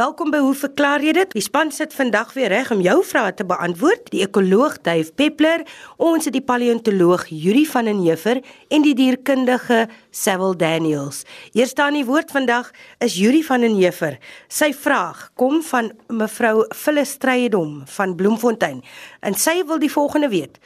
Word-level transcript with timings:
Welkom 0.00 0.30
by 0.32 0.38
Hoe 0.40 0.54
verklaar 0.56 1.02
jy 1.04 1.12
dit? 1.12 1.34
Die 1.36 1.42
span 1.44 1.68
sit 1.76 1.92
vandag 1.92 2.30
weer 2.32 2.48
reg 2.48 2.70
om 2.72 2.80
jou 2.80 3.02
vrae 3.04 3.34
te 3.36 3.44
beantwoord. 3.44 4.06
Die 4.14 4.22
ekoloog 4.24 4.78
Dave 4.86 5.10
Peppler, 5.12 5.66
ons 6.00 6.24
het 6.24 6.32
die 6.32 6.40
paleontoloog 6.40 7.26
Yuri 7.28 7.66
van 7.68 7.90
den 7.90 8.00
Heever 8.00 8.40
en 8.72 8.86
die 8.86 8.94
dierkundige 8.96 9.82
Sewil 10.08 10.56
Daniels. 10.56 11.26
Eerste 11.52 11.84
aan 11.84 11.98
die 11.98 12.06
woord 12.08 12.32
vandag 12.32 12.70
is 13.04 13.18
Yuri 13.20 13.42
van 13.44 13.66
den 13.66 13.76
Heever. 13.76 14.16
Sy 14.48 14.70
vraag 14.72 15.26
kom 15.36 15.60
van 15.68 15.92
mevrou 16.08 16.64
Phyllis 16.72 17.18
Strydom 17.18 17.82
van 17.98 18.16
Bloemfontein 18.16 18.80
en 19.20 19.36
sy 19.36 19.58
wil 19.68 19.84
die 19.84 19.92
volgende 19.92 20.32
weet: 20.32 20.56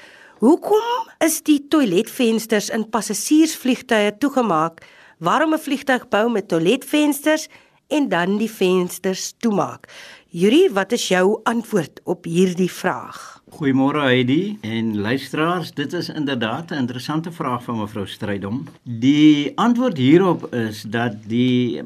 Hoekom 0.47 1.11
is 1.27 1.43
die 1.43 1.59
toiletvensters 1.75 2.71
in 2.71 2.87
passasiersvliegtuie 2.87 4.15
toegemaak? 4.23 4.85
Waarom 5.19 5.55
'n 5.55 5.67
vliegtuig 5.67 6.09
bou 6.09 6.31
met 6.31 6.49
toiletvensters? 6.49 7.49
En 7.89 8.09
dan 8.09 8.39
die 8.39 8.51
vensters 8.51 9.35
toemaak. 9.39 9.89
Yuri, 10.35 10.69
wat 10.73 10.93
is 10.93 11.09
jou 11.09 11.41
antwoord 11.43 12.01
op 12.05 12.25
hierdie 12.25 12.71
vraag? 12.71 13.43
Goeiemôre 13.55 14.03
Heidi 14.03 14.59
en 14.67 14.97
luisteraars, 14.99 15.71
dit 15.79 15.93
is 15.93 16.09
inderdaad 16.09 16.71
'n 16.71 16.75
interessante 16.75 17.33
vraag 17.33 17.63
van 17.63 17.79
mevrou 17.79 18.07
Strydom. 18.07 18.65
Die 18.83 19.53
antwoord 19.55 19.97
hierop 19.97 20.55
is 20.55 20.83
dat 20.83 21.15
die 21.27 21.83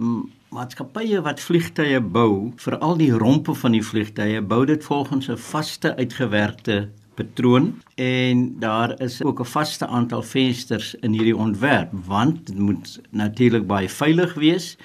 maatskappye 0.48 1.20
wat 1.20 1.40
vliegtye 1.40 2.00
bou, 2.00 2.52
veral 2.56 2.96
die 2.96 3.12
rompe 3.12 3.54
van 3.54 3.72
die 3.72 3.84
vliegtye, 3.84 4.40
bou 4.42 4.64
dit 4.64 4.84
volgens 4.84 5.28
'n 5.28 5.36
vaste 5.36 5.96
uitgewerkte 5.96 6.88
patroon 7.18 7.82
en 7.94 8.58
daar 8.58 9.00
is 9.00 9.22
ook 9.22 9.40
'n 9.40 9.44
vaste 9.44 9.86
aantal 9.86 10.22
vensters 10.22 10.94
in 10.94 11.12
hierdie 11.12 11.36
ontwerp 11.36 11.90
want 12.06 12.46
dit 12.46 12.58
moet 12.58 13.00
natuurlik 13.10 13.66
baie 13.66 13.88
veilig 13.88 14.34
wees 14.34 14.76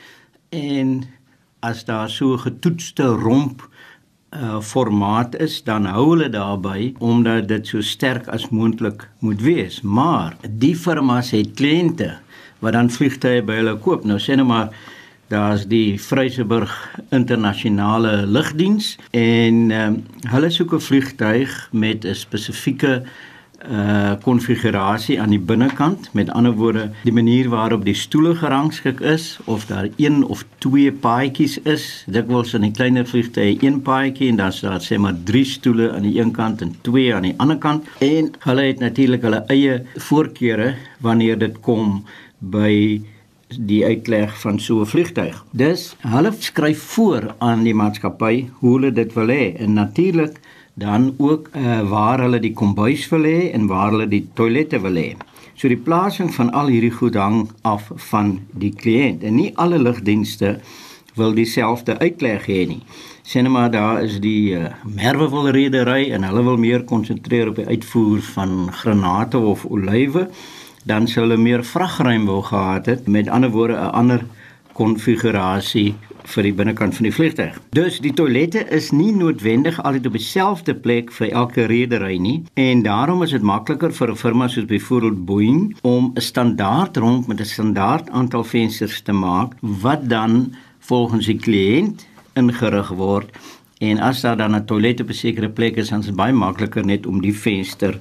en 0.53 1.03
as 1.66 1.84
daar 1.85 2.09
so 2.09 2.38
getoetste 2.38 3.05
romp 3.25 3.66
uh 4.34 4.59
formaat 4.66 5.35
is 5.38 5.59
dan 5.63 5.85
hou 5.85 6.07
hulle 6.13 6.30
daarby 6.34 6.94
omdat 7.00 7.47
dit 7.47 7.67
so 7.69 7.81
sterk 7.86 8.27
as 8.33 8.50
moontlik 8.50 9.05
moet 9.19 9.42
wees. 9.42 9.81
Maar 9.81 10.33
die 10.50 10.73
firmas 10.75 11.31
het 11.36 11.53
kliënte 11.59 12.16
wat 12.59 12.73
dan 12.73 12.89
vliegtye 12.89 13.44
by 13.45 13.59
hulle 13.61 13.75
koop. 13.77 14.08
Nou 14.09 14.17
sê 14.17 14.38
net 14.39 14.50
maar 14.50 14.72
daar's 15.30 15.67
die 15.69 16.00
Vryseburg 16.02 16.73
internasionale 17.14 18.23
lugdiens 18.25 18.95
en 19.11 19.70
um, 19.72 20.02
hulle 20.33 20.49
soek 20.49 20.73
'n 20.73 20.88
vliegtuig 20.89 21.53
met 21.72 22.05
'n 22.05 22.16
spesifieke 22.16 23.02
uh 23.03 23.33
konfigurasie 24.23 25.22
aan 25.22 25.30
die 25.30 25.39
binnekant. 25.39 26.09
Met 26.14 26.30
ander 26.30 26.53
woorde 26.53 26.89
die 27.03 27.14
manier 27.14 27.50
waarop 27.50 27.86
die 27.86 27.95
stoele 27.95 28.36
gerangskik 28.36 29.00
is 29.00 29.39
of 29.45 29.66
daar 29.66 29.88
een 29.97 30.23
of 30.25 30.45
twee 30.58 30.92
paadjies 30.92 31.58
is 31.64 32.03
dikwels 32.08 32.53
in 32.53 32.64
'n 32.64 32.72
kleiner 32.72 33.08
vliegtuig 33.08 33.61
een 33.61 33.81
paadjie 33.81 34.30
en 34.30 34.36
dan 34.36 34.52
daar 34.61 34.81
sê 34.81 34.97
maar 34.97 35.16
drie 35.23 35.45
stoele 35.45 35.92
aan 35.92 36.02
die 36.02 36.20
een 36.20 36.31
kant 36.31 36.61
en 36.61 36.75
twee 36.81 37.16
aan 37.16 37.22
die 37.22 37.33
ander 37.38 37.58
kant. 37.58 37.86
En 38.00 38.31
hulle 38.39 38.61
het 38.61 38.80
natuurlik 38.80 39.22
hulle 39.22 39.44
eie 39.47 39.81
voorkeure 39.95 40.75
wanneer 41.00 41.38
dit 41.38 41.59
kom 41.59 42.03
by 42.39 43.02
die 43.59 43.86
uitleg 43.86 44.33
van 44.42 44.59
so 44.59 44.81
'n 44.81 44.86
vliegtuig. 44.86 45.44
Dus 45.52 45.95
hulle 46.00 46.31
skryf 46.39 46.81
voor 46.81 47.36
aan 47.38 47.64
die 47.64 47.73
maatskappy 47.73 48.50
hoe 48.53 48.73
hulle 48.73 48.92
dit 48.92 49.14
wil 49.14 49.27
hê. 49.27 49.55
En 49.58 49.73
natuurlik 49.73 50.39
dan 50.73 51.13
ook 51.17 51.49
uh, 51.55 51.81
waar 51.89 52.19
hulle 52.19 52.39
die 52.39 52.53
kombuis 52.53 53.05
wil 53.09 53.27
hê 53.29 53.52
en 53.53 53.67
waar 53.67 53.91
hulle 53.91 54.07
die 54.09 54.25
toilette 54.33 54.81
wil 54.81 54.97
hê. 54.97 55.13
So 55.53 55.69
die 55.69 55.77
plasing 55.77 56.33
van 56.33 56.49
al 56.52 56.71
hierdie 56.73 56.93
goed 56.93 57.15
hang 57.15 57.52
af 57.61 57.91
van 58.09 58.39
die 58.57 58.73
kliënt 58.73 59.23
en 59.23 59.38
nie 59.38 59.52
alle 59.61 59.77
lugdienste 59.77 60.57
wil 61.15 61.35
dieselfde 61.38 61.99
uitleg 62.02 62.47
hê 62.49 62.63
nie. 62.67 62.81
Sien 63.23 63.52
maar 63.52 63.69
daar 63.71 64.02
is 64.03 64.17
die 64.19 64.55
uh, 64.57 64.73
Merwe 64.83 65.30
wil 65.30 65.52
redery 65.55 66.09
en 66.11 66.25
hulle 66.27 66.43
wil 66.43 66.57
meer 66.57 66.83
konsentreer 66.83 67.53
op 67.53 67.61
die 67.61 67.69
uitvoer 67.69 68.21
van 68.33 68.71
granate 68.73 69.37
of 69.37 69.65
olywe, 69.65 70.27
dan 70.89 71.08
sou 71.08 71.23
hulle 71.23 71.37
meer 71.39 71.64
vragruim 71.64 72.25
wou 72.27 72.42
gehad 72.43 72.89
het, 72.92 73.08
met 73.08 73.30
ander 73.30 73.53
woorde 73.53 73.77
'n 73.77 73.93
ander 74.02 74.25
konfigurasie 74.73 75.94
vir 76.34 76.48
die 76.48 76.54
binnekant 76.56 76.95
van 76.95 77.08
die 77.08 77.14
vliegtuig. 77.14 77.58
Dus 77.76 78.00
die 78.04 78.14
toilette 78.16 78.64
is 78.72 78.92
nie 78.95 79.11
noodwendig 79.16 79.80
altyd 79.84 80.08
op 80.08 80.17
dieselfde 80.17 80.76
plek 80.86 81.11
vir 81.11 81.32
elke 81.32 81.67
redery 81.72 82.17
nie 82.17 82.38
en 82.60 82.84
daarom 82.86 83.23
is 83.26 83.36
dit 83.36 83.44
makliker 83.44 83.92
vir 83.92 84.11
'n 84.11 84.16
firma 84.16 84.48
soos 84.48 84.66
byvoorbeeld 84.66 85.26
Boeing 85.26 85.76
om 85.82 86.14
'n 86.16 86.22
standaard 86.22 86.98
rond 86.98 87.28
met 87.28 87.39
'n 87.39 87.45
standaard 87.45 88.10
aantal 88.10 88.44
vensters 88.44 89.02
te 89.02 89.11
maak 89.11 89.54
wat 89.61 90.10
dan 90.10 90.56
volgens 90.80 91.26
die 91.26 91.40
kliënt 91.40 92.05
ingerig 92.36 92.90
word 92.90 93.30
en 93.80 94.00
as 94.00 94.22
daar 94.22 94.38
dan 94.38 94.55
'n 94.55 94.66
toilet 94.66 95.02
op 95.02 95.10
'n 95.10 95.14
sekere 95.14 95.50
plek 95.50 95.76
is, 95.76 95.90
dan 95.90 96.00
is 96.00 96.05
dit 96.05 96.16
baie 96.16 96.34
makliker 96.34 96.86
net 96.86 97.05
om 97.05 97.22
die 97.22 97.36
venster 97.36 98.00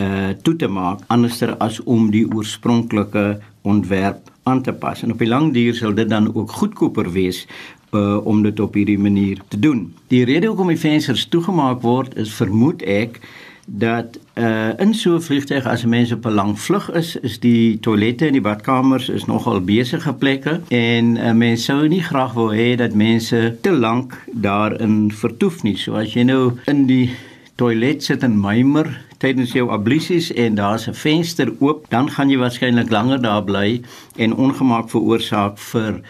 uh 0.00 0.32
toe 0.42 0.56
te 0.56 0.68
maak 0.68 1.00
anderster 1.06 1.56
as 1.56 1.80
om 1.84 2.10
die 2.10 2.24
oorspronklike 2.34 3.40
ontwerp 3.62 4.30
aan 4.42 4.62
te 4.62 4.72
pas. 4.72 5.02
En 5.02 5.12
op 5.12 5.18
die 5.18 5.28
lang 5.28 5.52
duur 5.52 5.74
sal 5.74 5.94
dit 5.94 6.08
dan 6.08 6.34
ook 6.34 6.50
goedkoper 6.50 7.12
wees 7.12 7.46
uh 7.92 8.26
om 8.26 8.42
dit 8.42 8.60
op 8.60 8.74
hierdie 8.74 8.98
manier 8.98 9.38
te 9.48 9.58
doen. 9.58 9.94
Die 10.08 10.24
rede 10.24 10.46
hoekom 10.46 10.72
die 10.72 10.80
vensters 10.80 11.26
toegemaak 11.28 11.82
word 11.82 12.16
is 12.16 12.32
vermoed 12.32 12.82
ek 12.82 13.20
dat 13.66 14.18
uh 14.34 14.72
in 14.80 14.94
so 14.94 15.14
'n 15.14 15.20
vliegtuig 15.20 15.66
as 15.66 15.84
mense 15.84 16.14
op 16.14 16.26
'n 16.26 16.34
lang 16.34 16.58
vlug 16.60 16.90
is, 16.90 17.16
is 17.16 17.38
die 17.38 17.78
toilette 17.80 18.26
en 18.26 18.32
die 18.32 18.40
badkamers 18.40 19.08
is 19.08 19.24
nogal 19.24 19.60
besige 19.60 20.12
plekke 20.12 20.60
en 20.68 21.16
uh, 21.16 21.32
mense 21.32 21.64
sou 21.64 21.88
nie 21.88 22.02
graag 22.02 22.32
wil 22.32 22.50
hê 22.52 22.74
dat 22.76 22.94
mense 22.94 23.56
te 23.60 23.70
lank 23.70 24.24
daarin 24.32 25.12
vertoef 25.12 25.62
nie. 25.62 25.76
So 25.76 25.94
as 25.94 26.14
jy 26.14 26.22
nou 26.22 26.52
in 26.66 26.86
die 26.86 27.10
toilet 27.54 28.02
sit 28.02 28.22
en 28.22 28.40
mymer 28.40 29.00
tydens 29.22 29.54
jou 29.54 29.68
ablusies 29.70 30.32
en 30.34 30.58
daar's 30.58 30.88
'n 30.88 30.94
venster 30.94 31.52
oop, 31.58 31.86
dan 31.90 32.10
gaan 32.10 32.30
jy 32.30 32.38
waarskynlik 32.38 32.90
langer 32.90 33.22
daar 33.22 33.44
bly 33.44 33.80
en 34.16 34.34
ongemak 34.34 34.90
veroorsaak 34.90 35.58
vir 35.58 36.00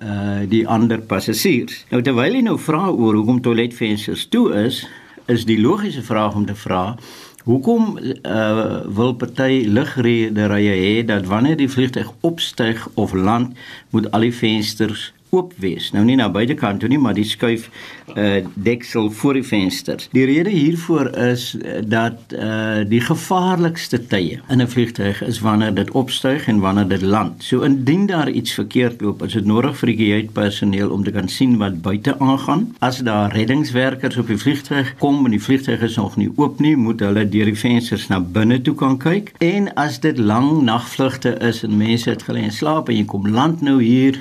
uh 0.00 0.48
die 0.48 0.66
ander 0.68 1.00
passasiers. 1.00 1.84
Nou 1.90 2.02
terwyl 2.02 2.34
jy 2.34 2.42
nou 2.42 2.58
vra 2.58 2.88
oor 2.88 3.14
hoekom 3.14 3.40
toiletvensters 3.40 4.28
toe 4.28 4.54
is, 4.66 4.86
is 5.26 5.44
die 5.44 5.60
logiese 5.60 6.02
vraag 6.02 6.34
om 6.34 6.46
te 6.46 6.54
vra 6.54 6.96
Hoekom 7.44 7.98
uh, 7.98 8.80
wil 8.84 9.14
party 9.16 9.64
lugrederye 9.66 10.74
hê 10.76 11.04
dat 11.08 11.24
wanneer 11.26 11.56
die 11.56 11.70
vliegtuig 11.72 12.10
opstyg 12.20 12.82
of 13.00 13.14
land, 13.16 13.56
moet 13.90 14.10
al 14.12 14.26
die 14.28 14.34
vensters 14.34 15.08
oop 15.30 15.52
wees. 15.62 15.90
Nou 15.94 16.04
nie 16.04 16.16
na 16.18 16.28
beide 16.32 16.54
kante 16.58 16.88
nie, 16.90 16.98
maar 16.98 17.14
die 17.14 17.26
skuif 17.26 17.68
uh 18.16 18.40
deksel 18.54 19.10
voor 19.10 19.38
die 19.38 19.44
vensters. 19.46 20.08
Die 20.12 20.24
rede 20.26 20.50
hiervoor 20.50 21.12
is 21.16 21.54
uh, 21.54 21.78
dat 21.86 22.34
uh 22.34 22.82
die 22.88 23.00
gevaarlikste 23.00 24.00
tye 24.10 24.40
in 24.48 24.62
'n 24.62 24.68
vliegtuig 24.68 25.22
is 25.22 25.40
wanneer 25.40 25.74
dit 25.74 25.90
opstyg 25.90 26.46
en 26.46 26.60
wanneer 26.60 26.88
dit 26.88 27.02
land. 27.02 27.42
So 27.42 27.62
indien 27.62 28.06
daar 28.06 28.30
iets 28.30 28.52
verkeerd 28.52 29.00
loop, 29.00 29.22
is 29.22 29.32
dit 29.32 29.44
nodig 29.44 29.76
vir 29.78 29.86
die 29.86 29.96
gate-personeel 29.96 30.90
om 30.90 31.04
te 31.04 31.10
kan 31.10 31.28
sien 31.28 31.56
wat 31.58 31.82
buite 31.82 32.18
aangaan. 32.18 32.74
As 32.78 32.98
daar 32.98 33.32
reddingswerkers 33.32 34.16
op 34.16 34.26
die 34.26 34.38
vliegtuig 34.38 34.94
kom 34.98 35.24
en 35.24 35.30
die 35.30 35.42
vliegtuig 35.42 35.80
is 35.80 35.96
nog 35.96 36.16
nie 36.16 36.30
oop 36.36 36.60
nie, 36.60 36.76
moet 36.76 37.00
hulle 37.00 37.28
deur 37.28 37.44
die 37.44 37.58
vensters 37.58 38.08
na 38.08 38.20
binne 38.20 38.60
toe 38.60 38.74
kan 38.74 38.98
kyk. 38.98 39.32
En 39.38 39.74
as 39.74 40.00
dit 40.00 40.18
lang 40.18 40.62
nagvlugte 40.62 41.38
is 41.38 41.62
en 41.62 41.76
mense 41.76 42.10
het 42.10 42.22
gelê 42.22 42.42
en 42.42 42.52
slaap 42.52 42.88
en 42.88 42.96
jy 42.96 43.04
kom 43.04 43.28
land 43.28 43.60
nou 43.60 43.82
hier 43.82 44.18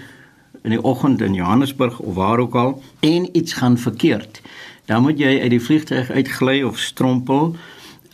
in 0.62 0.70
die 0.75 0.84
oggend 0.84 1.22
in 1.22 1.34
Johannesburg 1.34 2.00
of 2.00 2.16
waar 2.16 2.40
ook 2.40 2.56
al 2.56 2.81
en 3.00 3.30
iets 3.38 3.53
gaan 3.53 3.78
verkeerd, 3.78 4.42
dan 4.86 5.02
moet 5.02 5.20
jy 5.20 5.40
uit 5.42 5.50
die 5.50 5.62
vliegtuig 5.62 6.09
uitgly 6.09 6.62
of 6.64 6.80
strompel 6.80 7.56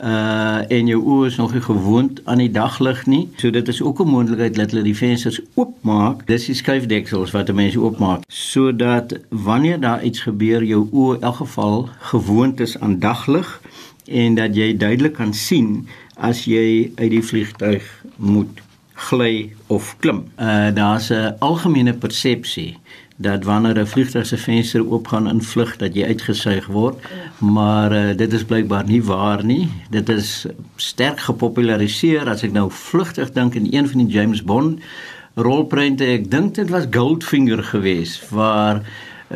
uh 0.04 0.62
en 0.68 0.88
jou 0.88 0.98
oë 1.00 1.28
is 1.30 1.36
nog 1.40 1.54
nie 1.54 1.62
gewoond 1.64 2.20
aan 2.26 2.42
die 2.44 2.52
daglig 2.52 3.06
nie. 3.06 3.30
So 3.40 3.50
dit 3.50 3.68
is 3.68 3.82
ook 3.82 4.00
'n 4.00 4.08
moontlikheid 4.08 4.56
dat 4.56 4.72
hulle 4.72 4.84
die 4.84 4.96
vensters 4.96 5.40
oopmaak. 5.54 6.28
Dis 6.28 6.46
die 6.46 6.56
skuifdeksels 6.56 7.32
wat 7.32 7.54
mense 7.54 7.80
oopmaak 7.80 8.24
sodat 8.28 9.20
wanneer 9.30 9.80
daar 9.80 10.04
iets 10.04 10.20
gebeur, 10.20 10.64
jou 10.64 10.88
oë 10.92 11.16
in 11.16 11.22
elk 11.22 11.36
geval 11.36 11.90
gewoond 12.00 12.60
is 12.60 12.80
aan 12.80 13.00
daglig 13.00 13.62
en 14.06 14.36
dat 14.36 14.56
jy 14.56 14.78
duidelik 14.78 15.14
kan 15.14 15.34
sien 15.34 15.88
as 16.16 16.46
jy 16.46 16.92
uit 16.96 17.10
die 17.10 17.24
vliegtuig 17.24 18.04
moet 18.16 18.62
gly 18.96 19.54
of 19.68 19.96
klim. 20.00 20.26
Uh 20.40 20.72
daar's 20.74 21.10
'n 21.10 21.36
algemene 21.40 21.94
persepsie 21.94 22.78
dat 23.16 23.44
wanneer 23.44 23.80
'n 23.80 23.88
vliegtuig 23.88 24.26
se 24.26 24.38
venster 24.38 24.92
oopgaan 24.92 25.30
in 25.30 25.42
vlug 25.42 25.78
dat 25.78 25.96
jy 25.96 26.06
uitgesuig 26.06 26.68
word, 26.68 27.00
maar 27.40 27.92
uh, 27.92 28.18
dit 28.18 28.34
is 28.34 28.44
blykbaar 28.44 28.86
nie 28.86 29.04
waar 29.04 29.46
nie. 29.46 29.72
Dit 29.90 30.10
is 30.10 30.46
sterk 30.76 31.20
gepopulariseer 31.20 32.30
as 32.30 32.44
ek 32.44 32.52
nou 32.52 32.72
vlugtig 32.72 33.32
dink 33.32 33.56
in 33.56 33.68
een 33.72 33.88
van 33.90 34.06
die 34.06 34.14
James 34.14 34.44
Bond 34.44 34.80
rolprente, 35.36 36.06
ek 36.06 36.30
dink 36.32 36.56
dit 36.56 36.70
was 36.70 36.88
Goldfinger 36.92 37.64
geweest 37.64 38.30
waar 38.30 38.82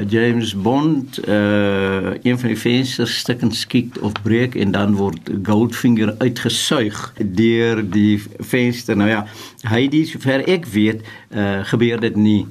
James 0.07 0.53
Bond 0.55 1.27
uh 1.27 2.13
een 2.21 2.39
van 2.39 2.47
die 2.47 2.59
vensters 2.59 3.17
stukkend 3.17 3.55
skiet 3.55 3.99
of 3.99 4.11
breek 4.21 4.55
en 4.55 4.71
dan 4.71 4.95
word 4.95 5.29
Goldfinger 5.43 6.15
uitgesuig 6.17 7.13
deur 7.17 7.89
die 7.89 8.21
venster. 8.37 8.97
Nou 8.97 9.09
ja, 9.09 9.25
hy 9.69 9.87
dis 9.87 10.11
sover 10.11 10.45
ek 10.47 10.65
weet, 10.65 11.01
uh 11.33 11.65
gebeur 11.71 11.99
dit 11.99 12.15
nie 12.15 12.45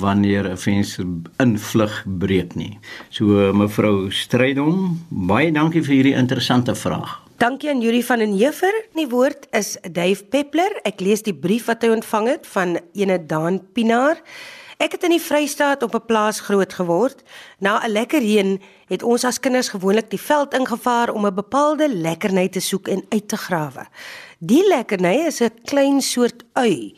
wanneer 0.00 0.48
'n 0.50 0.56
venster 0.56 1.06
invlug 1.36 2.04
breek 2.18 2.54
nie. 2.54 2.78
So 3.08 3.52
mevrou 3.52 4.10
Strydom, 4.10 5.00
baie 5.08 5.52
dankie 5.52 5.82
vir 5.82 5.94
hierdie 5.94 6.14
interessante 6.14 6.74
vraag. 6.74 7.22
Dankie 7.36 7.70
aan 7.70 7.80
Yuri 7.80 8.02
van 8.02 8.18
den 8.18 8.32
Heever. 8.32 8.72
Die 8.94 9.08
woord 9.08 9.46
is 9.50 9.78
Dave 9.92 10.24
Peppler. 10.24 10.80
Ek 10.84 11.00
lees 11.00 11.22
die 11.22 11.34
brief 11.34 11.66
wat 11.66 11.82
hy 11.82 11.88
ontvang 11.88 12.28
het 12.28 12.46
van 12.46 12.78
ene 12.94 13.26
Daan 13.26 13.60
Pinaar. 13.72 14.22
Ek 14.82 14.96
het 14.96 15.04
in 15.06 15.14
die 15.14 15.22
Vrystaat 15.22 15.82
op 15.82 15.94
'n 15.94 16.06
plaas 16.06 16.40
groot 16.40 16.72
geword. 16.72 17.22
Na 17.58 17.84
'n 17.84 17.90
lekker 17.90 18.20
reën 18.20 18.62
het 18.86 19.02
ons 19.02 19.24
as 19.24 19.40
kinders 19.40 19.68
gewoonlik 19.68 20.10
die 20.10 20.20
veld 20.20 20.54
ingevaar 20.54 21.12
om 21.12 21.26
'n 21.26 21.34
bepaalde 21.34 21.88
lekkerny 21.94 22.48
te 22.48 22.60
soek 22.60 22.88
en 22.88 23.06
uit 23.08 23.28
te 23.28 23.36
grawe. 23.36 23.86
Die 24.38 24.66
lekkerny 24.68 25.26
is 25.26 25.40
'n 25.40 25.50
klein 25.64 26.00
soort 26.00 26.42
ui. 26.52 26.96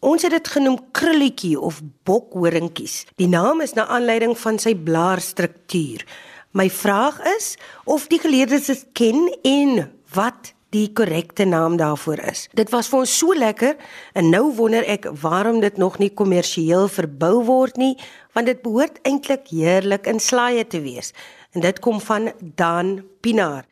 Ons 0.00 0.22
het 0.22 0.30
dit 0.30 0.48
genoem 0.48 0.90
krulletjie 0.90 1.60
of 1.60 1.80
bokhoringkies. 2.02 3.04
Die 3.16 3.28
naam 3.28 3.60
is 3.60 3.72
na 3.72 3.86
aanleiding 3.86 4.38
van 4.38 4.58
sy 4.58 4.74
blaarstruktuur. 4.74 6.04
My 6.50 6.70
vraag 6.70 7.20
is 7.36 7.56
of 7.84 8.06
die 8.06 8.18
geleerdes 8.18 8.66
dit 8.66 8.86
ken 8.92 9.38
en 9.42 9.92
wat 10.14 10.54
die 10.74 10.88
korrekte 10.92 11.44
naam 11.44 11.76
daarvoor 11.76 12.18
is. 12.30 12.46
Dit 12.52 12.70
was 12.70 12.88
vir 12.92 12.98
ons 12.98 13.14
so 13.18 13.34
lekker 13.34 13.76
en 14.12 14.28
nou 14.30 14.50
wonder 14.56 14.84
ek 14.84 15.08
waarom 15.22 15.60
dit 15.64 15.76
nog 15.80 15.98
nie 15.98 16.10
kommersieel 16.10 16.88
verbou 16.92 17.44
word 17.44 17.80
nie, 17.80 17.94
want 18.36 18.50
dit 18.50 18.60
behoort 18.62 19.00
eintlik 19.08 19.48
heerlik 19.48 20.06
in 20.06 20.20
slaaië 20.20 20.66
te 20.68 20.82
wees. 20.84 21.14
En 21.56 21.64
dit 21.64 21.80
kom 21.80 22.00
van 22.00 22.32
Dan 22.56 23.00
Pinaar. 23.20 23.64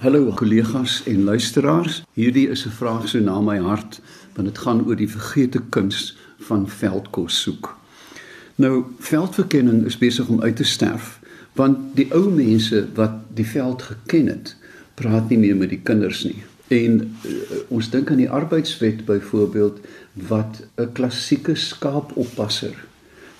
Hallo 0.00 0.32
kollegas 0.36 1.02
en 1.06 1.24
luisteraars. 1.24 2.02
Hierdie 2.12 2.48
is 2.48 2.66
'n 2.66 2.70
vraag 2.70 3.08
so 3.08 3.18
na 3.18 3.40
my 3.40 3.58
hart 3.58 4.00
want 4.34 4.48
dit 4.48 4.58
gaan 4.58 4.86
oor 4.86 4.96
die 4.96 5.10
vergete 5.10 5.60
kuns 5.68 6.16
van 6.38 6.68
veldkos 6.68 7.42
soek. 7.42 7.76
Nou 8.54 8.84
veldverkenning 8.98 9.86
is 9.86 9.98
besig 9.98 10.28
om 10.28 10.42
uit 10.42 10.56
te 10.56 10.64
sterf 10.64 11.20
want 11.52 11.78
die 11.96 12.06
ou 12.14 12.30
mense 12.30 12.86
wat 12.94 13.10
die 13.34 13.46
veld 13.46 13.82
geken 13.82 14.26
het, 14.26 14.56
praat 15.00 15.32
nie 15.32 15.40
meer 15.40 15.56
met 15.56 15.72
die 15.72 15.82
kinders 15.82 16.24
nie. 16.28 16.42
En 16.70 17.00
uh, 17.00 17.32
ons 17.74 17.90
dink 17.90 18.12
aan 18.12 18.22
die 18.22 18.30
arbeidswet 18.30 19.04
byvoorbeeld 19.08 19.80
wat 20.30 20.62
'n 20.76 20.92
klassieke 20.92 21.56
skaapoppasser 21.56 22.76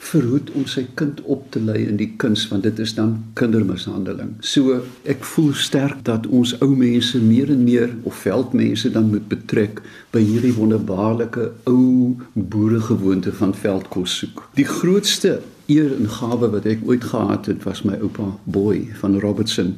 verhoed 0.00 0.48
om 0.56 0.64
sy 0.66 0.86
kind 0.96 1.20
op 1.28 1.44
te 1.52 1.60
lei 1.60 1.82
in 1.84 1.98
die 2.00 2.08
kuns 2.20 2.46
want 2.48 2.64
dit 2.64 2.78
is 2.82 2.94
dan 2.96 3.12
kindermishandeling. 3.38 4.32
So 4.40 4.80
ek 5.04 5.24
voel 5.34 5.52
sterk 5.54 6.00
dat 6.08 6.26
ons 6.26 6.54
ou 6.64 6.70
mense 6.72 7.20
meer 7.20 7.52
en 7.52 7.62
meer 7.66 7.92
of 8.08 8.22
veldmense 8.24 8.90
dan 8.90 9.10
moet 9.12 9.28
betrek 9.28 9.82
by 10.14 10.22
hierdie 10.24 10.54
wonderbaarlike 10.56 11.50
ou 11.68 12.16
boeregewoonte 12.32 13.32
van 13.42 13.54
veldkos 13.54 14.16
soek. 14.22 14.46
Die 14.56 14.68
grootste 14.68 15.40
eer 15.70 15.92
en 15.94 16.08
gawe 16.10 16.48
wat 16.56 16.66
ek 16.66 16.86
ooit 16.88 17.04
gehad 17.12 17.50
het 17.52 17.66
was 17.68 17.84
my 17.86 18.00
oupa 18.00 18.32
Boy 18.44 18.88
van 19.02 19.20
Robertson 19.20 19.76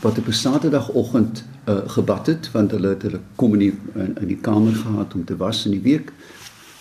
wat 0.00 0.18
op 0.18 0.26
'n 0.26 0.32
Saterdagoggend 0.32 1.44
uh, 1.68 1.78
gebad 1.86 2.26
het 2.26 2.50
want 2.50 2.70
hulle 2.70 2.88
het 2.88 3.02
hulle 3.02 3.20
kom 3.34 3.52
in 3.52 3.58
die 3.58 3.74
in, 3.94 4.16
in 4.20 4.26
die 4.26 4.40
kamer 4.40 4.74
gehad 4.74 5.14
om 5.14 5.24
te 5.24 5.36
was 5.36 5.64
in 5.64 5.70
die 5.70 5.80
week. 5.80 6.12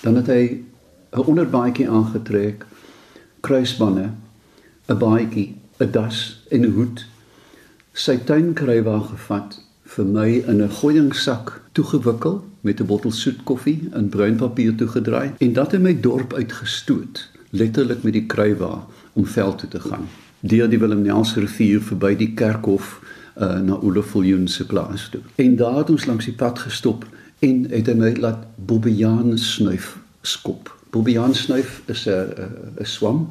Dan 0.01 0.15
het 0.15 0.27
hy 0.27 0.63
'n 1.11 1.25
onderbaadjie 1.25 1.89
aangetrek, 1.89 2.65
kruisbande, 3.39 4.09
'n 4.87 4.97
baadjie, 4.97 5.55
'n 5.77 5.91
das 5.91 6.45
en 6.49 6.61
'n 6.61 6.71
hoed. 6.71 7.05
Sy 7.93 8.17
tuinkrywa 8.17 8.99
gevat 8.99 9.61
vir 9.83 10.05
my 10.05 10.29
in 10.47 10.61
'n 10.61 10.69
gooiingsak 10.69 11.61
toegewikkel 11.71 12.43
met 12.61 12.79
'n 12.79 12.85
bottel 12.85 13.11
soet 13.11 13.43
koffie 13.43 13.89
in 13.93 14.09
bruin 14.09 14.35
papier 14.35 14.75
toegedraai 14.75 15.31
en 15.37 15.53
dat 15.53 15.73
in 15.73 15.81
my 15.81 15.99
dorp 15.99 16.33
uitgestoot, 16.33 17.29
letterlik 17.49 18.03
met 18.03 18.13
die 18.13 18.25
kruiwa 18.25 18.85
om 19.13 19.25
veld 19.25 19.57
toe 19.57 19.69
te 19.69 19.79
gaan 19.79 20.07
deur 20.39 20.69
die 20.69 20.79
Willem 20.79 21.01
Nels 21.01 21.35
rivier 21.35 21.81
verby 21.81 22.15
die 22.15 22.33
kerkhof 22.33 22.99
uh, 23.35 23.59
na 23.59 23.79
Olofiljoen 23.79 24.47
se 24.47 24.65
plaas 24.65 25.09
toe. 25.09 25.21
En 25.35 25.55
daar 25.55 25.77
het 25.81 25.89
ons 25.89 26.05
langs 26.05 26.25
die 26.25 26.35
pad 26.35 26.59
gestop 26.59 27.05
en 27.39 27.65
het 27.71 27.87
hy 27.87 27.95
my 27.95 28.13
laat 28.19 28.45
bobbejaan 28.55 29.37
snuif 29.39 29.97
skop. 30.21 30.71
Bobbejaan 30.91 31.35
snuif 31.35 31.81
is 31.87 32.07
'n 32.07 32.33
'n 32.79 32.85
swam 32.85 33.27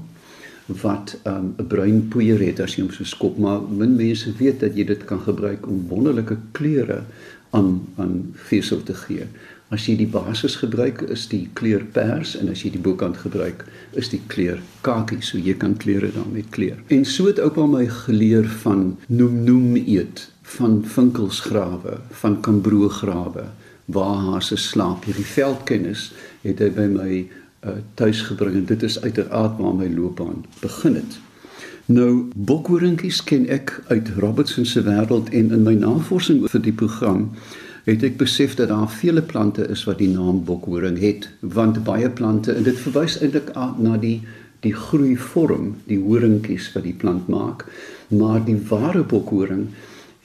wat 0.67 1.17
um, 1.25 1.33
'n 1.33 1.55
um, 1.59 1.67
bruin 1.67 2.09
poeier 2.09 2.41
het 2.41 2.61
as 2.61 2.77
jy 2.77 2.83
hom 2.83 2.93
so 2.93 3.05
skop, 3.05 3.39
maar 3.39 3.61
min 3.63 3.97
mense 3.97 4.33
weet 4.39 4.61
dat 4.61 4.77
jy 4.77 4.85
dit 4.85 5.05
kan 5.05 5.21
gebruik 5.21 5.67
om 5.67 5.89
wonderlike 5.89 6.37
kleure 6.53 7.03
aan 7.51 7.81
aan 7.97 8.31
vesel 8.35 8.83
te 8.83 8.95
gee. 8.95 9.25
As 9.69 9.85
jy 9.85 9.99
die 10.01 10.09
basis 10.09 10.55
gebruik, 10.63 11.03
is 11.13 11.27
die 11.29 11.43
kleur 11.59 11.83
pers 11.93 12.33
en 12.39 12.49
as 12.49 12.63
jy 12.65 12.71
die 12.73 12.81
bokant 12.81 13.19
gebruik, 13.21 13.67
is 14.01 14.09
die 14.09 14.23
kleur 14.33 14.63
kakie, 14.87 15.21
so 15.21 15.37
jy 15.37 15.59
kan 15.61 15.77
kleure 15.77 16.09
daarmee 16.15 16.47
kleur. 16.55 16.79
En 16.89 17.05
so 17.05 17.29
het 17.29 17.41
oupa 17.45 17.67
my 17.69 17.85
geleer 18.07 18.49
van 18.63 18.95
noem 19.13 19.43
noem 19.45 19.77
eet, 19.83 20.25
van 20.57 20.81
vinkelsgrawe, 20.89 21.99
van 22.23 22.41
kambroegrawe, 22.41 23.45
waar 23.93 24.25
hase 24.31 24.57
slaap. 24.57 25.05
Hierdie 25.05 25.29
veldkennis 25.29 26.09
het 26.47 26.65
hy 26.65 26.73
by 26.73 26.89
my 26.89 27.13
uh, 27.21 27.79
tuis 28.01 28.25
gebring 28.29 28.63
en 28.63 28.67
dit 28.73 28.89
is 28.89 28.97
uiteraard 29.05 29.61
waar 29.61 29.77
my 29.77 29.89
loopbaan 29.93 30.47
begin 30.63 30.97
het. 31.03 31.21
Nou 31.89 32.29
bokhorinkies 32.37 33.23
ken 33.25 33.47
ek 33.53 33.79
uit 33.89 34.11
Robertson 34.21 34.67
se 34.69 34.83
wêreld 34.85 35.29
en 35.33 35.53
in 35.57 35.65
my 35.65 35.73
navorsing 35.77 36.43
oor 36.45 36.61
die 36.61 36.73
program 36.77 37.31
het 37.89 38.03
ek 38.05 38.19
besef 38.21 38.55
dat 38.59 38.69
daar 38.69 38.91
vele 38.93 39.23
plante 39.23 39.65
is 39.73 39.85
wat 39.89 39.99
die 40.03 40.11
naam 40.13 40.43
bokhoring 40.45 40.99
het 41.01 41.29
want 41.41 41.81
baie 41.85 42.11
plante 42.11 42.53
en 42.53 42.67
dit 42.67 42.81
verwys 42.85 43.17
eintlik 43.23 43.55
na 43.81 43.97
die 43.97 44.19
die 44.67 44.75
groeivorm 44.75 45.71
die 45.87 46.01
horingkies 46.03 46.73
wat 46.75 46.85
die 46.85 46.97
plant 47.05 47.31
maak 47.33 47.65
maar 48.09 48.43
die 48.45 48.59
ware 48.69 49.05
bokhoring 49.13 49.69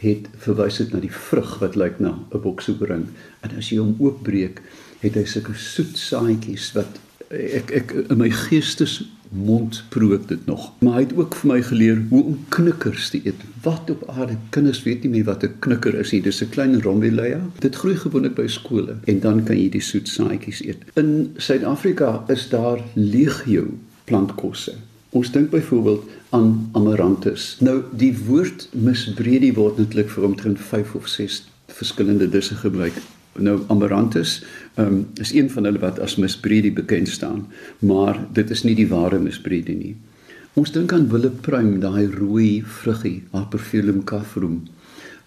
het 0.03 0.27
verwys 0.45 0.81
dit 0.81 0.91
na 0.91 0.99
die 1.03 1.13
vrug 1.29 1.55
wat 1.61 1.77
lyk 1.79 1.99
na 2.03 2.17
'n 2.33 2.41
bokshoring 2.43 3.05
en 3.41 3.57
as 3.57 3.71
jy 3.71 3.79
hom 3.79 3.95
oopbreek 3.99 4.59
het 4.99 5.15
hy 5.15 5.25
sulke 5.25 5.55
soet 5.55 5.97
saadjies 5.97 6.71
wat 6.75 6.99
ek 7.33 7.71
ek 7.81 7.93
in 8.07 8.17
my 8.17 8.29
geestes 8.29 9.01
mond 9.33 9.83
prook 9.89 10.27
dit 10.27 10.45
nog. 10.45 10.71
Maar 10.79 10.93
hy 10.93 11.01
het 11.07 11.15
ook 11.17 11.35
vir 11.35 11.49
my 11.49 11.61
geleer 11.65 12.01
hoe 12.09 12.23
om 12.23 12.39
knikkers 12.53 13.09
te 13.09 13.21
eet. 13.25 13.41
Wat 13.65 13.89
op 13.89 14.03
aarde 14.09 14.37
kinders 14.53 14.83
weet 14.85 15.03
nie 15.03 15.09
meer 15.09 15.25
wat 15.25 15.43
'n 15.43 15.55
knikker 15.59 15.95
is 15.95 16.11
nie. 16.11 16.21
Dis 16.21 16.41
'n 16.43 16.49
klein 16.49 16.81
rondelia. 16.81 17.41
Dit 17.59 17.75
groei 17.75 17.95
gewoonlik 17.95 18.35
by 18.35 18.47
skole 18.47 18.95
en 19.03 19.19
dan 19.19 19.43
kan 19.43 19.57
jy 19.57 19.69
die 19.69 19.81
soet 19.81 20.07
saaitjies 20.07 20.65
eet. 20.65 20.77
In 20.93 21.33
Suid-Afrika 21.37 22.23
is 22.27 22.49
daar 22.49 22.79
legio 22.93 23.65
plantkosse. 24.03 24.73
Ons 25.09 25.31
dink 25.31 25.49
byvoorbeeld 25.49 26.03
aan 26.29 26.69
amaranthus. 26.71 27.57
Nou 27.59 27.81
die 27.91 28.17
woord 28.25 28.69
misbreedie 28.71 29.53
word 29.53 29.77
netlik 29.77 30.09
vir 30.09 30.23
omtrent 30.23 30.59
5 30.59 30.95
of 30.95 31.07
6 31.07 31.43
verskillende 31.67 32.29
disse 32.29 32.55
gebruik 32.55 32.93
Nou 33.41 33.61
Amaranthus 33.73 34.43
um, 34.77 35.07
is 35.21 35.33
een 35.33 35.49
van 35.49 35.65
hulle 35.65 35.81
wat 35.81 35.99
as 35.99 36.15
misbreedie 36.21 36.73
bekend 36.73 37.09
staan, 37.09 37.47
maar 37.79 38.19
dit 38.33 38.49
is 38.53 38.63
nie 38.63 38.75
die 38.77 38.87
ware 38.87 39.19
misbreedie 39.19 39.77
nie. 39.77 39.95
Ons 40.53 40.71
dink 40.71 40.93
aan 40.93 41.07
willepruim, 41.09 41.79
daai 41.81 42.05
rooi 42.13 42.61
vruggie, 42.81 43.23
Aperfilum 43.33 44.03
cafrum, 44.05 44.59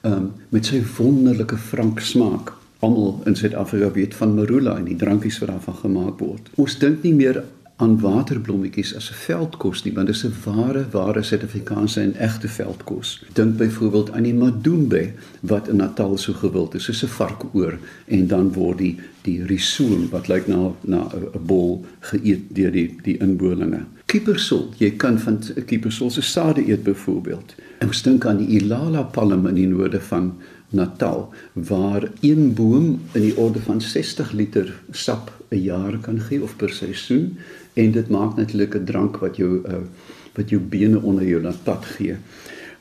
um, 0.06 0.30
met 0.54 0.70
sy 0.70 0.82
wonderlike 0.98 1.58
frank 1.58 2.00
smaak. 2.00 2.52
Almal 2.84 3.22
in 3.26 3.34
Suid-Afrika 3.34 3.90
weet 3.96 4.14
van 4.14 4.36
marula 4.36 4.76
en 4.78 4.86
die 4.86 4.98
drankies 5.00 5.40
wat 5.42 5.50
daarvan 5.50 5.80
gemaak 5.80 6.22
word. 6.22 6.50
Ons 6.60 6.78
dink 6.78 7.02
nie 7.02 7.14
meer 7.16 7.42
aan 7.76 8.00
waterblommetjies 8.00 8.94
as 8.96 9.10
'n 9.10 9.14
veldkos 9.14 9.82
nie, 9.84 9.92
want 9.94 10.06
dit 10.06 10.16
is 10.16 10.24
'n 10.24 10.34
ware 10.44 10.84
ware 10.90 11.22
Suid-Afrikaanse 11.22 12.00
en 12.00 12.14
egte 12.14 12.48
veldkos. 12.48 13.22
Dink 13.32 13.56
byvoorbeeld 13.56 14.10
aan 14.10 14.22
die 14.22 14.34
madumbe 14.34 15.12
wat 15.40 15.68
in 15.68 15.76
Natal 15.76 16.16
so 16.18 16.32
gewild 16.32 16.74
is, 16.74 16.84
soos 16.84 17.02
'n 17.02 17.08
varkoor 17.08 17.78
en 18.06 18.26
dan 18.26 18.52
word 18.52 18.78
die 18.78 18.96
die 19.22 19.44
risool 19.44 20.08
wat 20.10 20.28
lyk 20.28 20.46
na 20.46 20.72
na 20.80 21.08
'n 21.12 21.46
bol 21.46 21.84
geëet 22.00 22.42
deur 22.48 22.72
die 22.72 22.96
die 23.02 23.18
inboorlinge. 23.18 23.84
Kiepersol, 24.06 24.70
jy 24.78 24.90
kan 24.90 25.18
van 25.18 25.38
kiepersol 25.66 26.10
se 26.10 26.22
sade 26.22 26.68
eet 26.68 26.82
byvoorbeeld. 26.82 27.54
Ons 27.80 28.02
dink 28.02 28.26
aan 28.26 28.36
die 28.36 28.60
Ilala 28.60 29.02
palm 29.02 29.46
in 29.46 29.54
die 29.54 29.66
noorde 29.66 30.00
van 30.00 30.34
Natal 30.70 31.34
waar 31.52 32.10
een 32.20 32.54
boom 32.54 33.00
in 33.12 33.20
die 33.20 33.36
orde 33.36 33.60
van 33.60 33.80
60 33.80 34.32
liter 34.32 34.80
sap 34.90 35.32
'n 35.50 35.62
jaar 35.62 35.98
kan 35.98 36.20
gee 36.20 36.42
of 36.42 36.56
per 36.56 36.70
seisoen 36.70 37.38
en 37.76 37.92
dit 37.92 38.08
maak 38.08 38.36
natuurlik 38.36 38.74
'n 38.74 38.84
drank 38.84 39.16
wat 39.22 39.36
jou 39.36 39.62
uh, 39.68 39.84
wat 40.34 40.50
jou 40.50 40.60
bene 40.60 41.00
onder 41.00 41.24
jou 41.26 41.42
laat 41.42 41.62
pad 41.62 41.84
gee. 41.84 42.16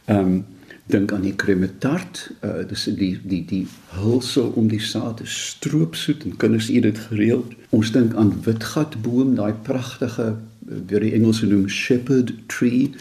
Ehm 0.05 0.19
um, 0.19 0.45
dink 0.87 1.11
aan 1.11 1.21
die 1.21 1.35
kremetart, 1.35 2.31
uh, 2.45 2.61
dis 2.67 2.83
die 2.83 3.19
die 3.23 3.45
die 3.45 3.67
hulsel 3.97 4.51
om 4.55 4.67
die 4.67 4.81
saad 4.81 5.17
te 5.17 5.25
stroopsoet 5.25 6.23
en 6.23 6.37
kinders 6.37 6.69
eet 6.69 6.83
dit 6.83 6.99
gereeld. 7.09 7.53
Ons 7.69 7.91
dink 7.91 8.13
aan 8.13 8.35
witgatboom, 8.43 9.35
daai 9.35 9.53
pragtige 9.61 10.35
wat 10.65 11.01
die 11.01 11.13
Engelse 11.13 11.45
noem 11.45 11.67
shepherd 11.69 12.33
tree 12.47 12.91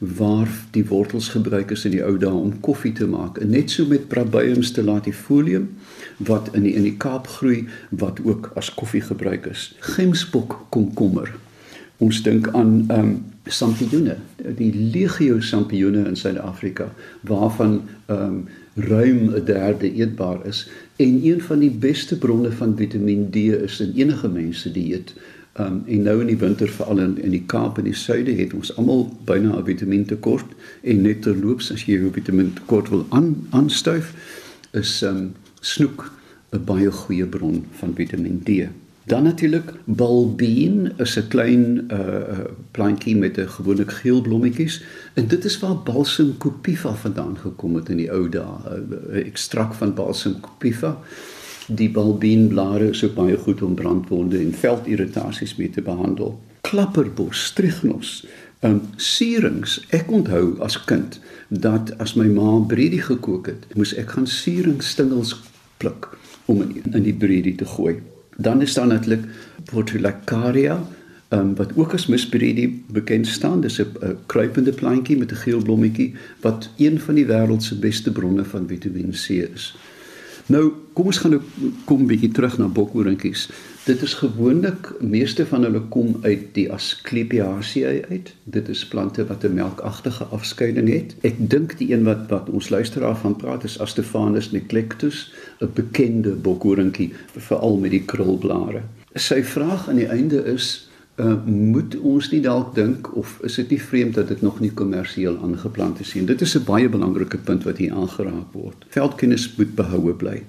waar 0.00 0.48
die 0.72 0.84
wortels 0.88 1.28
gebruik 1.28 1.70
is 1.70 1.84
in 1.84 1.92
die 1.92 2.04
ou 2.04 2.16
dae 2.18 2.32
om 2.32 2.54
koffie 2.64 2.92
te 2.96 3.06
maak. 3.06 3.38
En 3.38 3.52
net 3.52 3.70
so 3.70 3.84
met 3.86 4.08
Prabium 4.08 4.62
stellatiefolium 4.64 5.68
wat 6.16 6.48
in 6.56 6.64
die 6.64 6.74
in 6.74 6.88
die 6.88 6.96
Kaap 6.96 7.28
groei 7.36 7.66
wat 7.90 8.24
ook 8.24 8.50
as 8.56 8.72
koffie 8.74 9.04
gebruik 9.04 9.46
is. 9.52 9.70
Gemsbok 9.94 10.56
komkommer 10.72 11.34
Ons 12.00 12.22
dink 12.24 12.48
aan 12.56 12.86
ehm 12.88 12.98
um, 13.00 13.12
sampioene, 13.50 14.14
die 14.56 14.70
legio 14.92 15.40
sampioene 15.42 16.04
in 16.08 16.16
Suid-Afrika 16.16 16.86
waarvan 17.28 17.80
ehm 18.06 18.22
um, 18.24 18.38
ruim 18.74 19.18
'n 19.34 19.44
derde 19.44 19.90
eetbaar 19.92 20.46
is 20.46 20.68
en 20.96 21.20
een 21.26 21.40
van 21.40 21.58
die 21.58 21.70
beste 21.70 22.16
bronne 22.18 22.50
van 22.50 22.76
Vitamiin 22.76 23.30
D 23.30 23.36
is 23.36 23.80
in 23.80 23.92
enige 23.96 24.28
mens 24.28 24.60
se 24.60 24.72
dieet. 24.72 25.14
Um, 25.58 25.82
en 25.86 26.02
nou 26.02 26.20
in 26.20 26.26
die 26.26 26.38
winter 26.38 26.68
veral 26.68 26.98
in 26.98 27.16
in 27.18 27.32
die 27.34 27.42
Kaap 27.46 27.78
en 27.78 27.84
die 27.84 27.94
suide 27.94 28.30
het 28.38 28.52
ons 28.54 28.70
almal 28.76 29.08
byna 29.26 29.56
'n 29.58 29.64
vitamien 29.64 30.04
tekort 30.06 30.46
en 30.82 31.02
net 31.02 31.22
terloops 31.22 31.72
as 31.72 31.82
jy 31.84 31.98
jou 31.98 32.12
vitamien 32.12 32.52
tekort 32.54 32.88
wil 32.88 33.06
aan 33.08 33.46
aanstuif 33.50 34.14
is 34.72 35.02
um, 35.02 35.32
snoek 35.60 36.12
'n 36.52 36.64
baie 36.64 36.90
goeie 36.90 37.26
bron 37.26 37.64
van 37.80 37.94
vitamien 37.94 38.42
D. 38.42 38.68
Dan 39.10 39.22
natuurlik 39.22 39.72
balbeen 39.84 40.92
is 40.96 41.16
'n 41.18 41.28
klein 41.28 41.90
uh 41.92 42.46
plantjie 42.70 43.16
met 43.16 43.38
'n 43.38 43.48
gewone 43.48 43.88
geel 43.88 44.20
blommetjies 44.20 44.82
en 45.14 45.26
dit 45.26 45.44
is 45.44 45.58
waar 45.58 45.82
balsam 45.82 46.36
copiva 46.38 46.94
vandaan 46.94 47.36
gekom 47.36 47.74
het 47.74 47.88
in 47.88 47.96
die 47.96 48.12
ou 48.12 48.28
dae, 48.28 48.78
'n 48.78 49.24
ekstrakt 49.26 49.76
van 49.76 49.94
balsam 49.94 50.40
copiva. 50.40 50.98
Die 51.70 51.90
balbeenblare 51.90 52.88
is 52.90 53.04
ook 53.04 53.14
baie 53.14 53.36
goed 53.36 53.62
om 53.62 53.74
brandwonde 53.74 54.38
en 54.38 54.54
veldirritasies 54.54 55.54
mee 55.56 55.70
te 55.70 55.82
behandel. 55.82 56.34
Klapperbos, 56.66 57.44
strignos, 57.44 58.24
um 58.60 58.70
ehm, 58.70 58.80
sierings. 58.96 59.78
Ek 59.94 60.10
onthou 60.10 60.58
as 60.60 60.76
kind 60.84 61.20
dat 61.48 61.94
as 61.98 62.14
my 62.14 62.26
ma 62.26 62.58
bredie 62.68 63.02
gekook 63.02 63.46
het, 63.46 63.66
moes 63.74 63.94
ek 63.94 64.16
gaan 64.16 64.26
sieringstingels 64.26 65.36
pluk 65.78 66.10
om 66.50 66.62
in, 66.62 66.82
in 66.92 67.06
die 67.06 67.14
bredie 67.14 67.54
te 67.54 67.64
gooi. 67.64 68.00
Dan 68.36 68.62
is 68.62 68.74
daar 68.74 68.90
natuurlik 68.90 69.24
Portulacaria, 69.70 70.80
um, 71.30 71.54
wat 71.54 71.72
ook 71.76 71.94
as 71.94 72.06
misbredie 72.06 72.82
bekend 72.92 73.26
staan. 73.26 73.60
Dis 73.60 73.80
'n 73.80 74.18
kruipende 74.26 74.72
plantjie 74.72 75.18
met 75.18 75.32
'n 75.32 75.42
geel 75.46 75.62
blommetjie 75.62 76.14
wat 76.40 76.70
een 76.76 77.00
van 77.00 77.14
die 77.14 77.26
wêreld 77.26 77.62
se 77.62 77.78
beste 77.78 78.12
bronne 78.12 78.44
van 78.44 78.68
Vitamiin 78.68 79.10
C 79.12 79.28
is. 79.54 79.76
Nou, 80.50 80.72
kom 80.98 81.06
ons 81.06 81.18
gaan 81.22 81.36
nou 81.36 81.68
kom 81.86 82.08
bietjie 82.10 82.32
terug 82.34 82.56
na 82.58 82.66
bokhorinkies. 82.74 83.44
Dit 83.84 84.00
is 84.02 84.16
gewoonlik 84.18 84.88
meeste 84.98 85.44
van 85.46 85.62
hulle 85.62 85.84
kom 85.94 86.16
uit 86.24 86.48
die 86.56 86.64
Asclepiaceae 86.74 88.00
uit. 88.08 88.32
Dit 88.50 88.68
is 88.72 88.82
plante 88.90 89.22
wat 89.28 89.44
'n 89.46 89.54
melkagtige 89.54 90.24
afskeiding 90.24 90.88
het. 90.90 91.14
Ek 91.22 91.38
dink 91.38 91.78
die 91.78 91.92
een 91.92 92.02
wat 92.02 92.26
wat 92.28 92.50
ons 92.50 92.68
luisteraar 92.68 93.16
van 93.16 93.36
praat 93.36 93.64
is 93.64 93.78
Astephanus 93.78 94.50
neglectus, 94.50 95.32
'n 95.60 95.70
bekende 95.74 96.34
bokhorinkie 96.34 97.12
veral 97.36 97.78
met 97.78 97.90
die 97.90 98.04
krulblare. 98.04 98.82
Sy 99.14 99.42
vraag 99.42 99.88
aan 99.88 99.96
die 99.96 100.10
einde 100.10 100.44
is 100.44 100.89
Uh, 101.20 101.34
moet 101.44 101.96
ons 102.00 102.30
nie 102.32 102.40
dalk 102.40 102.70
dink 102.74 103.10
of 103.16 103.34
is 103.44 103.58
dit 103.58 103.74
nie 103.74 103.80
vreemd 103.82 104.14
dat 104.16 104.30
dit 104.32 104.42
nog 104.42 104.60
nie 104.62 104.70
kommersieel 104.72 105.34
aangeplant 105.44 106.00
is 106.00 106.14
nie. 106.14 106.24
Dit 106.24 106.40
is 106.40 106.56
'n 106.56 106.64
baie 106.64 106.88
belangrike 106.88 107.36
punt 107.36 107.64
wat 107.64 107.76
hier 107.76 107.92
aangeraak 107.92 108.52
word. 108.52 108.86
Veldkennis 108.88 109.56
moet 109.56 109.74
behoue 109.74 110.14
bly. 110.14 110.42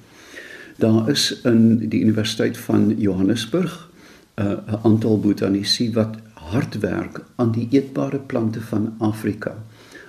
Daar 0.77 1.09
is 1.09 1.41
in 1.43 1.89
die 1.89 1.99
Universiteit 2.01 2.57
van 2.57 2.95
Johannesburg 2.97 3.89
uh, 4.35 4.45
'n 4.45 4.63
uh, 4.69 4.85
aantal 4.85 5.19
botanisi 5.19 5.91
wat 5.93 6.15
hard 6.33 6.79
werk 6.79 7.21
aan 7.35 7.51
die 7.51 7.67
eetbare 7.71 8.19
plante 8.19 8.61
van 8.61 8.93
Afrika 8.97 9.57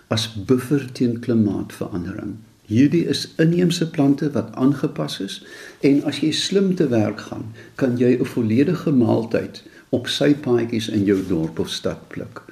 as 0.07 0.45
buffer 0.47 0.93
teen 0.93 1.19
klimaatsverandering. 1.19 2.35
Hierdie 2.63 3.05
is 3.07 3.35
inheemse 3.37 3.91
plante 3.91 4.31
wat 4.31 4.55
aangepas 4.55 5.21
is 5.21 5.45
en 5.81 6.05
as 6.05 6.21
jy 6.23 6.31
slim 6.33 6.75
te 6.75 6.89
werk 6.89 7.21
gaan, 7.21 7.45
kan 7.75 7.99
jy 7.99 8.17
'n 8.19 8.25
volledige 8.25 8.93
maaltyd 8.93 9.63
op 9.93 10.09
sy 10.09 10.33
paadjies 10.35 10.89
in 10.89 11.05
jou 11.05 11.19
dorp 11.29 11.59
of 11.61 11.71
stad 11.71 12.09
pluk. 12.09 12.43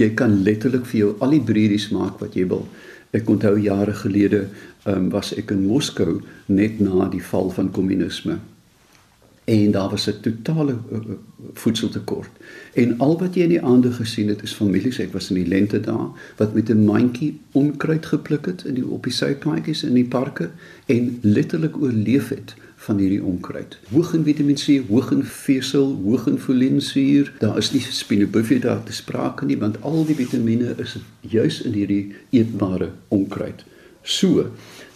Jy 0.00 0.12
kan 0.16 0.42
letterlik 0.46 0.86
vir 0.88 0.98
jou 0.98 1.14
al 1.24 1.34
die 1.36 1.44
breedies 1.44 1.88
maak 1.92 2.20
wat 2.22 2.36
jy 2.38 2.46
wil. 2.48 2.64
Ek 3.12 3.28
onthou 3.28 3.56
jare 3.60 3.92
gelede 4.04 4.46
um, 4.88 5.08
was 5.12 5.34
ek 5.36 5.52
in 5.52 5.66
Moskou 5.66 6.20
net 6.46 6.80
na 6.80 7.08
die 7.12 7.24
val 7.24 7.50
van 7.56 7.68
kommunisme. 7.74 8.38
En 9.48 9.70
daar 9.72 9.90
was 9.90 10.06
'n 10.08 10.20
totale 10.20 10.76
uh, 10.92 10.98
voedseltekort. 11.52 12.30
En 12.74 12.98
al 12.98 13.18
wat 13.18 13.34
jy 13.34 13.42
in 13.42 13.56
die 13.56 13.62
aande 13.62 13.92
gesien 13.92 14.28
het 14.28 14.42
is 14.42 14.52
families, 14.52 14.98
ek 14.98 15.12
was 15.12 15.30
in 15.30 15.40
die 15.40 15.48
lente 15.48 15.80
daar 15.80 16.08
wat 16.36 16.54
met 16.54 16.68
'n 16.68 16.84
mandjie 16.84 17.40
onkruid 17.52 18.06
gepluk 18.06 18.46
het 18.46 18.64
in 18.64 18.74
die 18.74 18.86
op 18.86 19.04
die 19.04 19.12
sypaadjies 19.12 19.82
in 19.82 19.94
die 19.94 20.08
parke 20.08 20.50
en 20.86 21.18
letterlik 21.22 21.76
oorleef 21.76 22.28
het 22.28 22.54
van 22.88 23.00
hierdie 23.02 23.22
onkruid. 23.24 23.76
Hoog 23.92 24.14
in 24.16 24.24
Vitamiin 24.24 24.56
C, 24.56 24.78
hoog 24.88 25.10
in 25.12 25.24
vesel, 25.24 25.92
hoog 26.04 26.26
in 26.30 26.38
folinsuur. 26.40 27.32
Daar 27.42 27.60
is 27.60 27.72
nie 27.74 27.82
spinobufie 27.84 28.60
daar 28.64 28.82
te 28.84 28.96
sprake 28.96 29.48
nie 29.48 29.58
want 29.60 29.80
al 29.84 30.06
die 30.08 30.16
vitamiene 30.16 30.74
is 30.80 30.96
juis 31.20 31.60
in 31.68 31.76
hierdie 31.76 32.14
eetbare 32.30 32.92
onkruid. 33.14 33.64
So, 34.02 34.46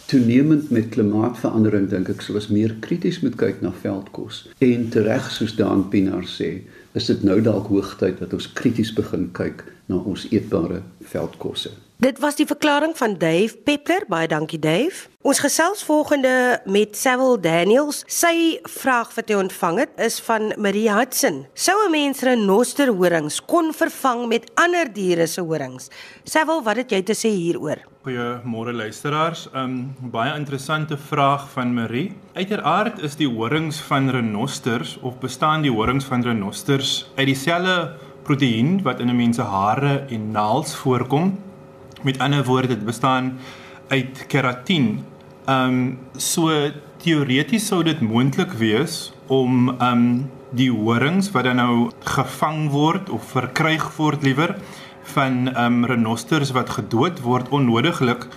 toenemend 0.09 0.71
met 0.73 0.89
klimaatsverandering 0.95 1.89
dink 1.91 2.09
ek 2.09 2.25
sou 2.25 2.37
ons 2.39 2.49
meer 2.53 2.73
krities 2.85 3.21
moet 3.21 3.37
kyk 3.39 3.61
na 3.61 3.73
veldkos. 3.83 4.47
En 4.63 4.89
tereg 4.93 5.29
soos 5.31 5.53
Daan 5.59 5.87
Pinaar 5.93 6.25
sê, 6.29 6.51
is 6.97 7.09
dit 7.09 7.23
nou 7.25 7.39
dalk 7.45 7.69
hoogtyd 7.73 8.19
dat 8.21 8.33
ons 8.33 8.49
krities 8.57 8.93
begin 8.97 9.29
kyk 9.37 9.65
na 9.89 10.01
ons 10.01 10.25
eetbare 10.31 10.81
veldkosse. 11.13 11.73
Dit 12.03 12.17
was 12.19 12.35
die 12.35 12.43
verklaring 12.43 12.91
van 12.99 13.13
Dave 13.15 13.55
Peppler. 13.63 14.03
Baie 14.11 14.27
dankie 14.27 14.57
Dave. 14.59 15.05
Ons 15.23 15.39
gesels 15.39 15.85
volgende 15.87 16.59
met 16.67 16.97
Sewil 16.99 17.37
Daniels. 17.39 18.01
Sy 18.11 18.59
vraag 18.67 19.13
wat 19.15 19.29
hy 19.31 19.37
ontvang 19.39 19.77
het 19.79 19.93
is 20.03 20.17
van 20.25 20.49
Marie 20.59 20.89
Hudson. 20.91 21.45
Sou 21.55 21.77
'n 21.85 21.91
mens 21.91 22.19
renosterhorings 22.27 23.39
kon 23.45 23.71
vervang 23.71 24.27
met 24.27 24.51
ander 24.55 24.91
diere 24.93 25.27
se 25.27 25.41
horings? 25.41 25.87
Sewil, 26.25 26.63
wat 26.63 26.75
het 26.75 26.91
jy 26.91 27.01
te 27.03 27.15
sê 27.15 27.29
hieroor? 27.29 27.79
Goeiemôre 28.03 28.73
luisteraars. 28.73 29.47
'n 29.53 29.57
um, 29.57 29.95
Baie 30.11 30.35
interessante 30.35 30.97
vraag 30.97 31.49
van 31.51 31.73
Marie. 31.73 32.11
Uiteraard 32.33 32.99
is 32.99 33.15
die 33.15 33.29
horings 33.29 33.79
van 33.79 34.09
renosters 34.09 34.97
of 35.01 35.19
bestaan 35.19 35.61
die 35.61 35.71
horings 35.71 36.05
van 36.05 36.21
renosters 36.21 37.07
uit 37.15 37.27
dieselfde 37.27 37.95
proteïen 38.23 38.81
wat 38.83 38.99
in 38.99 39.09
'n 39.09 39.15
mens 39.15 39.35
se 39.35 39.43
hare 39.43 40.05
en 40.09 40.31
naels 40.31 40.75
voorkom 40.75 41.51
Met 42.03 42.19
ander 42.19 42.43
woorde, 42.43 42.67
dit 42.67 42.85
bestaan 42.85 43.37
uit 43.87 44.25
keratien. 44.27 45.05
Ehm 45.45 45.67
um, 45.67 45.99
so 46.15 46.51
teoreties 47.03 47.67
sou 47.67 47.83
dit 47.83 47.99
moontlik 48.01 48.51
wees 48.59 49.11
om 49.27 49.69
ehm 49.69 49.91
um, 49.91 50.31
die 50.53 50.69
horings 50.71 51.31
wat 51.33 51.43
dan 51.49 51.57
nou 51.57 51.89
gevang 52.05 52.69
word 52.69 53.09
of 53.09 53.31
verkryg 53.33 53.87
word 53.97 54.23
liewer 54.23 54.55
van 55.15 55.47
ehm 55.53 55.83
um, 55.83 55.85
renosters 55.85 56.51
wat 56.51 56.69
gedood 56.69 57.19
word 57.25 57.49
onnodiglik 57.49 58.27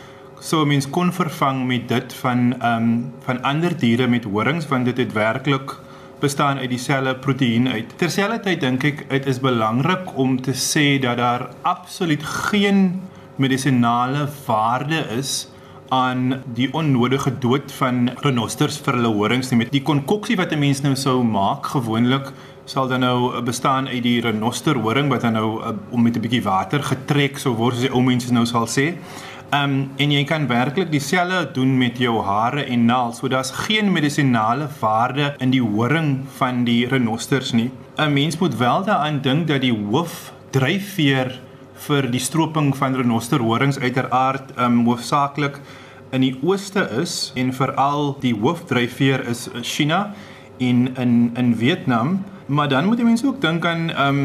sou 0.40 0.64
mens 0.66 0.88
kon 0.90 1.12
vervang 1.12 1.64
met 1.66 1.88
dit 1.88 2.14
van 2.22 2.54
ehm 2.58 2.82
um, 2.82 3.12
van 3.24 3.42
ander 3.42 3.76
diere 3.78 4.06
met 4.06 4.24
horings 4.24 4.68
want 4.68 4.84
dit 4.84 4.96
het 4.96 5.12
werklik 5.12 5.76
bestaan 6.20 6.58
uit 6.58 6.70
dieselfde 6.70 7.14
proteïen 7.16 7.68
uit. 7.68 7.92
Terselfdertyd 8.00 8.60
dink 8.60 8.84
ek 8.84 9.04
dit 9.10 9.26
is 9.26 9.40
belangrik 9.40 10.14
om 10.16 10.40
te 10.40 10.54
sê 10.56 10.96
dat 11.00 11.20
daar 11.20 11.48
absoluut 11.62 12.22
geen 12.50 13.02
medisinale 13.38 14.28
waarde 14.46 15.04
is 15.18 15.48
aan 15.88 16.42
die 16.54 16.68
onnodige 16.74 17.30
dood 17.38 17.72
van 17.78 18.10
renosters 18.24 18.78
vir 18.82 18.98
hulle 18.98 19.12
horings 19.14 19.50
nie 19.50 19.58
met 19.58 19.70
die 19.70 19.82
konkoksie 19.82 20.36
wat 20.36 20.52
'n 20.52 20.58
mens 20.58 20.82
nou 20.82 20.94
sou 20.96 21.22
maak 21.22 21.66
gewoonlik 21.66 22.32
sal 22.66 22.88
dan 22.88 23.00
nou 23.00 23.42
bestaan 23.46 23.86
uit 23.88 24.02
die 24.02 24.20
renoster 24.20 24.74
horing 24.82 25.08
wat 25.08 25.22
dan 25.22 25.32
nou 25.38 25.62
uh, 25.62 25.70
om 25.90 26.02
met 26.02 26.16
'n 26.16 26.20
bietjie 26.20 26.42
water 26.42 26.82
getrek 26.82 27.38
sou 27.38 27.54
word 27.54 27.74
soos 27.74 27.86
die 27.86 27.94
ou 27.94 28.02
mense 28.02 28.32
nou 28.32 28.46
sal 28.46 28.66
sê. 28.66 28.94
Ehm 29.50 29.62
um, 29.70 29.90
en 29.96 30.10
jy 30.10 30.24
kan 30.24 30.46
werklik 30.46 30.90
dieselfde 30.90 31.52
doen 31.52 31.78
met 31.78 31.98
jou 31.98 32.22
hare 32.22 32.64
en 32.64 32.84
naels. 32.84 33.18
So 33.18 33.28
daar's 33.28 33.50
geen 33.50 33.92
medisinale 33.92 34.68
waarde 34.80 35.34
in 35.38 35.50
die 35.50 35.62
horing 35.62 36.26
van 36.36 36.64
die 36.64 36.88
renosters 36.88 37.52
nie. 37.52 37.70
'n 37.96 38.12
Mens 38.12 38.38
moet 38.38 38.56
wel 38.56 38.84
daaraan 38.84 39.20
dink 39.22 39.46
dat 39.46 39.60
die 39.60 39.72
hoof 39.72 40.32
dryfveer 40.50 41.40
vir 41.86 42.10
die 42.10 42.20
stroping 42.20 42.76
van 42.76 42.96
renosterhorings 42.96 43.78
uiteraard 43.78 44.54
um 44.58 44.84
hoofsaaklik 44.86 45.60
in 46.14 46.20
die 46.20 46.34
ooste 46.42 46.86
is 47.00 47.32
en 47.36 47.52
veral 47.52 48.16
die 48.22 48.34
hoofdryfveer 48.34 49.26
is 49.28 49.48
China 49.62 50.14
en 50.58 50.88
in 50.96 51.16
in 51.36 51.56
Vietnam 51.56 52.24
maar 52.46 52.68
dan 52.68 52.86
moet 52.86 53.02
mense 53.02 53.26
ook 53.26 53.40
dink 53.40 53.66
aan 53.66 53.90
um 54.06 54.22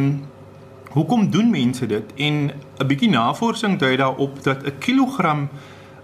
hoekom 0.92 1.30
doen 1.32 1.50
mense 1.50 1.88
dit 1.88 2.14
en 2.16 2.52
'n 2.80 2.88
bietjie 2.88 3.10
navorsing 3.10 3.80
dui 3.80 3.96
daarop 3.98 4.44
dat 4.44 4.64
'n 4.64 4.78
kilogram 4.80 5.50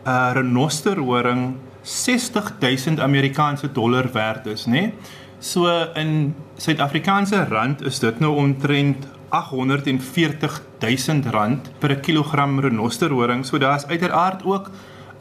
uh 0.05 0.31
renosterhoring 0.33 1.55
60000 1.81 2.99
Amerikaanse 2.99 3.71
dollar 3.71 4.11
werd 4.11 4.45
is 4.45 4.65
nê 4.65 4.71
nee? 4.71 4.93
so 5.39 5.67
in 5.93 6.35
Suid-Afrikaanse 6.57 7.45
rand 7.49 7.81
is 7.81 7.99
dit 7.99 8.19
nou 8.19 8.35
omtrent 8.35 9.07
840 9.29 10.61
000 10.79 11.31
rand 11.31 11.71
per 11.79 11.95
kilogram 11.99 12.59
renosterhoring. 12.59 13.45
So 13.45 13.57
daar's 13.57 13.85
uiteraard 13.85 14.43
ook 14.45 14.71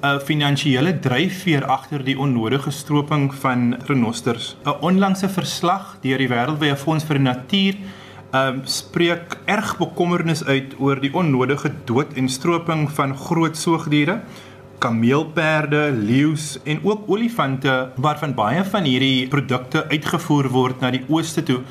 'n 0.03 0.21
finansiële 0.21 0.99
dryfveer 0.99 1.65
agter 1.65 2.05
die 2.05 2.19
onnodige 2.19 2.71
stroping 2.71 3.35
van 3.35 3.77
renosters. 3.87 4.57
'n 4.65 4.81
Onlangse 4.81 5.29
verslag 5.29 5.97
deur 6.01 6.19
die 6.19 6.29
Wêreldwye 6.29 6.77
Fonds 6.77 7.05
vir 7.05 7.17
die 7.17 7.25
Natuur 7.25 7.75
um, 8.35 8.61
spreek 8.65 9.39
erg 9.45 9.77
bekommernis 9.79 10.45
uit 10.45 10.75
oor 10.79 11.01
die 11.01 11.15
onnodige 11.15 11.73
dood 11.85 12.13
en 12.15 12.29
stroping 12.29 12.91
van 12.91 13.17
groot 13.17 13.57
soogdiere 13.57 14.21
kameelperde, 14.79 15.91
leeu's 15.93 16.59
en 16.65 16.81
ook 16.83 17.09
olifante 17.11 17.91
waarvan 17.97 18.35
baie 18.35 18.65
van 18.65 18.85
hierdie 18.85 19.29
produkte 19.29 19.87
uitgevoer 19.89 20.49
word 20.53 20.81
na 20.81 20.91
die 20.95 21.05
ooste 21.09 21.43
toe. 21.43 21.63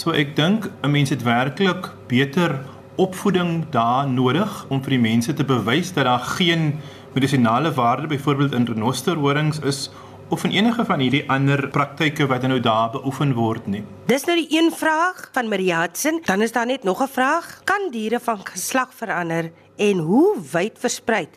So 0.00 0.14
ek 0.16 0.30
dink 0.32 0.64
'n 0.80 0.90
mens 0.90 1.10
het 1.12 1.22
werklik 1.22 1.90
beter 2.08 2.64
opvoeding 2.96 3.68
daar 3.70 4.08
nodig 4.08 4.64
om 4.72 4.80
vir 4.80 4.90
die 4.96 5.00
mense 5.00 5.32
te 5.32 5.44
bewys 5.44 5.92
dat 5.92 6.04
daar 6.04 6.24
geen 6.38 6.80
medisonale 7.12 7.72
waarde 7.72 8.06
byvoorbeeld 8.06 8.52
in 8.52 8.64
renosterhorings 8.64 9.58
is 9.60 9.90
of 10.28 10.44
in 10.44 10.50
enige 10.50 10.84
van 10.84 11.00
hierdie 11.00 11.28
ander 11.28 11.68
praktyke 11.68 12.26
wat 12.26 12.42
nou 12.42 12.60
daar 12.60 12.90
beoefen 12.90 13.34
word 13.34 13.66
nie. 13.66 13.84
Dis 14.06 14.24
nou 14.24 14.36
die 14.40 14.58
een 14.58 14.72
vraag 14.72 15.28
van 15.32 15.48
Mariatsen, 15.48 16.20
dan 16.24 16.40
is 16.40 16.52
daar 16.52 16.66
net 16.66 16.82
nog 16.82 17.02
'n 17.02 17.12
vraag: 17.12 17.60
kan 17.64 17.90
diere 17.90 18.20
van 18.20 18.40
geslag 18.46 18.94
verander 18.94 19.52
en 19.76 19.98
hoe 19.98 20.36
wyd 20.52 20.78
versprei 20.78 21.28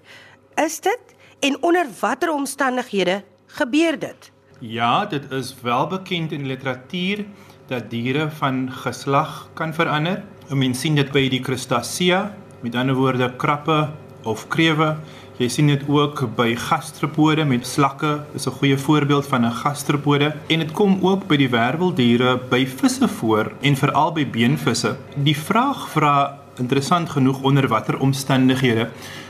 is 0.55 0.79
dit 0.79 1.15
en 1.39 1.63
onder 1.63 1.85
watter 1.99 2.31
omstandighede 2.31 3.23
gebeur 3.47 3.99
dit? 3.99 4.31
Ja, 4.59 5.05
dit 5.05 5.31
is 5.31 5.55
wel 5.61 5.87
bekend 5.87 6.31
in 6.31 6.45
literatuur 6.45 7.25
dat 7.67 7.89
diere 7.89 8.29
van 8.29 8.71
geslag 8.71 9.49
kan 9.53 9.73
verander. 9.73 10.23
'n 10.49 10.57
Mens 10.57 10.79
sien 10.79 10.95
dit 10.95 11.11
by 11.11 11.29
die 11.29 11.39
crustacea, 11.39 12.31
met 12.61 12.75
ander 12.75 12.95
woorde 12.95 13.33
krappe 13.35 13.89
of 14.23 14.47
krewe 14.47 14.95
Jy 15.41 15.47
sien 15.49 15.69
dit 15.71 15.81
ook 15.89 16.19
by 16.37 16.51
gastropode 16.61 17.41
met 17.49 17.65
slakke, 17.65 18.19
is 18.37 18.45
'n 18.45 18.53
goeie 18.59 18.77
voorbeeld 18.77 19.25
van 19.27 19.45
'n 19.45 19.51
gastropode 19.51 20.35
en 20.47 20.59
dit 20.59 20.71
kom 20.71 20.99
ook 21.01 21.27
by 21.27 21.37
die 21.37 21.49
werweldiere, 21.49 22.39
by 22.49 22.67
visse 22.67 23.07
voor 23.07 23.51
en 23.61 23.75
veral 23.75 24.11
by 24.11 24.27
beenvisse. 24.27 24.95
Die 25.15 25.37
vraag 25.37 25.89
vra 25.89 26.39
interessant 26.57 27.09
genoeg 27.09 27.41
onder 27.41 27.67
watter 27.67 27.99
omstandighede. 27.99 28.89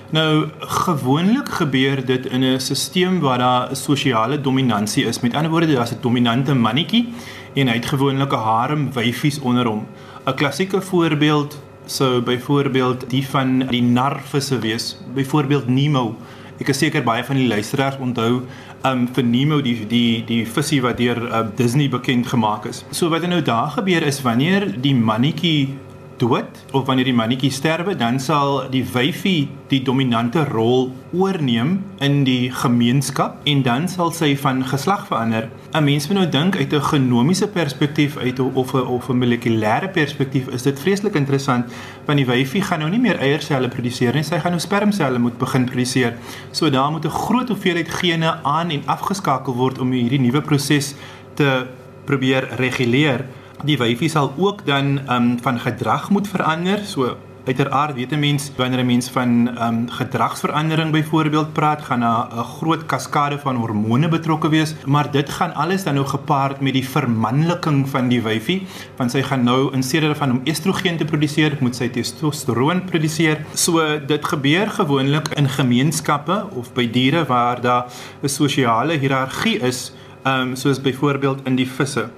Nou 0.09 0.49
gewoonlik 0.59 1.49
gebeur 1.49 2.05
dit 2.05 2.25
in 2.25 2.43
'n 2.43 2.59
stelsel 2.59 3.19
waar 3.19 3.37
daar 3.37 3.75
sosiale 3.75 4.41
dominansie 4.41 5.05
is. 5.05 5.19
Met 5.19 5.33
ander 5.33 5.51
woorde, 5.51 5.73
daar's 5.73 5.91
'n 5.91 6.01
dominante 6.01 6.53
mannetjie 6.53 7.13
en 7.53 7.67
hy 7.67 7.75
het 7.75 7.85
gewoonlik 7.85 8.33
'n 8.33 8.45
harem 8.49 8.91
wyfies 8.93 9.39
onder 9.39 9.65
hom. 9.65 9.85
'n 10.25 10.35
Klassieke 10.35 10.81
voorbeeld 10.81 11.57
So 11.85 12.21
byvoorbeeld 12.21 13.09
die 13.09 13.27
van 13.27 13.67
die 13.67 13.81
narvisse 13.83 14.59
wees, 14.59 14.97
byvoorbeeld 15.13 15.67
Nemo. 15.67 16.15
Ek 16.61 16.69
is 16.71 16.79
seker 16.79 17.03
baie 17.03 17.23
van 17.27 17.35
die 17.35 17.47
luisteraars 17.47 17.97
onthou 17.99 18.43
um 18.87 19.07
vir 19.15 19.25
Nemo 19.27 19.59
die 19.63 19.75
die 19.89 20.23
die 20.27 20.43
visie 20.47 20.79
wat 20.83 20.97
deur 20.97 21.19
uh, 21.27 21.41
Disney 21.57 21.89
bekend 21.91 22.27
gemaak 22.31 22.69
is. 22.69 22.83
So 22.91 23.11
wat 23.11 23.25
er 23.25 23.33
nou 23.33 23.41
daar 23.43 23.73
gebeur 23.75 24.05
is 24.07 24.21
wanneer 24.23 24.69
die 24.81 24.95
mannetjie 24.95 25.73
dood 26.17 26.65
of 26.71 26.85
wanneer 26.85 27.07
die 27.09 27.15
mannetjie 27.15 27.51
sterwe, 27.51 27.95
dan 27.95 28.19
sal 28.19 28.69
die 28.73 28.83
wyfie 28.93 29.47
die 29.71 29.81
dominante 29.85 30.43
rol 30.49 30.91
oorneem 31.13 31.75
in 32.03 32.23
die 32.27 32.51
gemeenskap 32.53 33.39
en 33.49 33.63
dan 33.65 33.87
sal 33.89 34.11
sy 34.15 34.33
van 34.37 34.63
geslag 34.67 35.07
verander. 35.09 35.49
'n 35.73 35.83
Mens 35.83 36.07
moet 36.07 36.17
nou 36.17 36.29
dink 36.29 36.55
uit 36.55 36.73
'n 36.73 36.81
genomiese 36.81 37.47
perspektief 37.47 38.17
uit 38.17 38.39
of 38.39 38.73
'n 38.73 38.87
of 38.87 39.09
'n 39.09 39.17
molekulêre 39.17 39.89
perspektief 39.91 40.47
is 40.47 40.63
dit 40.63 40.79
vreeslik 40.79 41.15
interessant 41.15 41.65
want 42.05 42.17
die 42.17 42.27
wyfie 42.27 42.61
gaan 42.61 42.79
nou 42.79 42.89
nie 42.89 42.99
meer 42.99 43.19
eierselle 43.19 43.67
produseer 43.67 44.13
nie, 44.13 44.23
sy 44.23 44.39
gaan 44.39 44.51
nou 44.51 44.61
spermselle 44.61 45.19
moet 45.19 45.37
begin 45.37 45.65
produseer. 45.65 46.13
So 46.51 46.69
daar 46.69 46.91
moet 46.91 47.05
'n 47.05 47.09
groot 47.09 47.47
hoeveelheid 47.47 47.89
gene 47.89 48.43
aan 48.43 48.69
en 48.69 48.81
afgeskakel 48.85 49.55
word 49.55 49.79
om 49.79 49.91
hierdie 49.91 50.19
nuwe 50.19 50.41
proses 50.41 50.95
te 51.33 51.65
probeer 52.05 52.47
reguleer 52.57 53.25
die 53.63 53.77
wyfie 53.77 54.09
sal 54.09 54.33
ook 54.37 54.65
dan 54.65 54.99
um 55.09 55.37
van 55.41 55.59
gedrag 55.59 56.09
moet 56.09 56.27
verander. 56.27 56.81
So 56.85 57.17
uiteraard 57.43 57.95
weet 57.95 58.11
'n 58.11 58.19
mens 58.19 58.51
wanneer 58.55 58.79
'n 58.79 58.85
mens 58.85 59.09
van 59.09 59.29
um 59.61 59.89
gedragsverandering 59.89 60.91
byvoorbeeld 60.91 61.53
praat, 61.53 61.81
gaan 61.81 62.03
'n 62.03 62.43
groot 62.43 62.85
kaskade 62.85 63.39
van 63.39 63.55
hormone 63.55 64.07
betrokke 64.07 64.49
wees, 64.49 64.75
maar 64.85 65.11
dit 65.11 65.29
gaan 65.29 65.53
alles 65.53 65.83
dan 65.83 65.93
nou 65.93 66.07
gepaard 66.07 66.61
met 66.61 66.73
die 66.73 66.87
vermanliking 66.87 67.89
van 67.89 68.07
die 68.07 68.21
wyfie, 68.21 68.67
want 68.97 69.11
sy 69.11 69.21
gaan 69.21 69.43
nou 69.43 69.73
in 69.73 69.83
steede 69.83 70.15
van 70.15 70.31
om 70.31 70.41
estrogen 70.43 70.97
te 70.97 71.05
produseer, 71.05 71.57
moet 71.59 71.75
sy 71.75 71.89
testosteron 71.89 72.85
produseer. 72.85 73.45
So 73.53 73.99
dit 74.07 74.25
gebeur 74.25 74.69
gewoonlik 74.69 75.27
in 75.27 75.49
gemeenskappe 75.49 76.45
of 76.49 76.73
by 76.73 76.91
diere 76.91 77.25
waar 77.25 77.61
daar 77.61 77.85
'n 78.21 78.27
sosiale 78.27 78.97
hiërargie 78.97 79.59
is, 79.59 79.93
um 80.25 80.55
soos 80.55 80.81
byvoorbeeld 80.81 81.39
in 81.43 81.55
die 81.55 81.67
visse. 81.67 82.09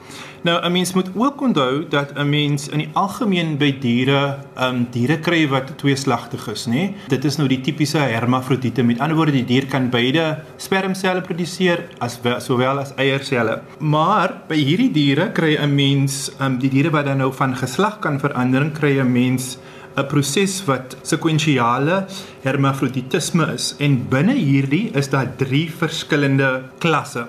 Nou 0.46 0.62
'n 0.66 0.72
mens 0.72 0.94
moet 0.94 1.10
ook 1.16 1.42
onthou 1.42 1.88
dat 1.90 2.12
'n 2.14 2.30
mens 2.30 2.68
in 2.70 2.78
die 2.78 2.90
algemeen 2.94 3.58
by 3.58 3.78
diere, 3.80 4.38
ehm 4.56 4.76
um, 4.76 4.88
diere 4.92 5.20
kry 5.20 5.48
wat 5.48 5.78
tweeslagtig 5.78 6.48
is, 6.48 6.66
nê? 6.66 6.94
Dit 7.08 7.26
is 7.26 7.36
nou 7.38 7.48
die 7.48 7.62
tipiese 7.62 7.98
hermafrodiete. 7.98 8.84
Met 8.84 9.00
ander 9.00 9.16
woorde, 9.16 9.32
die 9.32 9.46
dier 9.46 9.66
kan 9.66 9.90
beide 9.90 10.44
spermselle 10.58 11.22
produseer 11.22 11.90
as 11.98 12.20
sowel 12.38 12.80
as 12.80 12.94
eierselle. 12.96 13.62
Maar 13.80 14.42
by 14.48 14.56
hierdie 14.56 14.92
diere 14.92 15.32
kry 15.32 15.56
'n 15.56 15.76
mens, 15.76 16.32
ehm 16.38 16.52
um, 16.52 16.60
die 16.60 16.70
diere 16.70 16.90
wat 16.90 17.06
dan 17.06 17.18
nou 17.18 17.34
van 17.34 17.56
geslag 17.56 18.00
kan 18.00 18.20
verander, 18.20 18.70
kry 18.70 19.00
'n 19.00 19.12
mens 19.12 19.58
'n 19.98 20.06
proses 20.06 20.66
wat 20.66 20.98
sekwensiale 21.02 22.06
hermafroditisme 22.42 23.54
is 23.54 23.76
en 23.80 24.08
binne 24.10 24.34
hierdie 24.34 24.92
is 24.94 25.10
daar 25.10 25.36
drie 25.36 25.72
verskillende 25.72 26.62
klasse. 26.78 27.28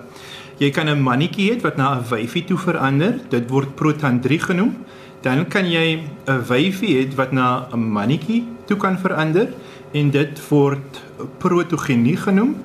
Jy 0.59 0.71
kan 0.71 0.88
'n 0.88 1.03
mannetjie 1.03 1.51
hê 1.51 1.61
wat 1.61 1.77
na 1.77 1.95
'n 1.95 2.05
wyfie 2.09 2.45
toe 2.45 2.57
verander. 2.57 3.21
Dit 3.29 3.51
word 3.51 3.75
protandrie 3.77 4.40
genoem. 4.40 4.77
Dan 5.21 5.49
kan 5.49 5.66
jy 5.71 6.01
'n 6.27 6.42
wyfie 6.49 6.97
hê 6.97 7.14
wat 7.14 7.33
na 7.33 7.69
'n 7.73 7.92
mannetjie 7.92 8.45
toe 8.66 8.77
kan 8.77 8.99
verander 8.99 9.49
en 9.92 10.11
dit 10.11 10.49
word 10.49 11.03
protogenie 11.38 12.16
genoem. 12.16 12.57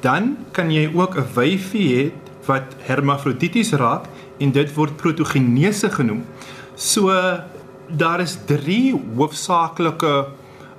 Dan 0.00 0.36
kan 0.52 0.70
jy 0.70 0.90
ook 0.94 1.16
'n 1.16 1.26
wyfie 1.34 1.88
hê 1.94 2.12
wat 2.46 2.76
hermafrodities 2.86 3.72
raak 3.72 4.04
en 4.38 4.50
dit 4.50 4.74
word 4.74 4.96
protogenese 4.96 5.90
genoem. 5.90 6.24
So 6.74 7.10
daar 7.88 8.20
is 8.20 8.38
3 8.46 8.94
hoofsaaklike 9.16 10.26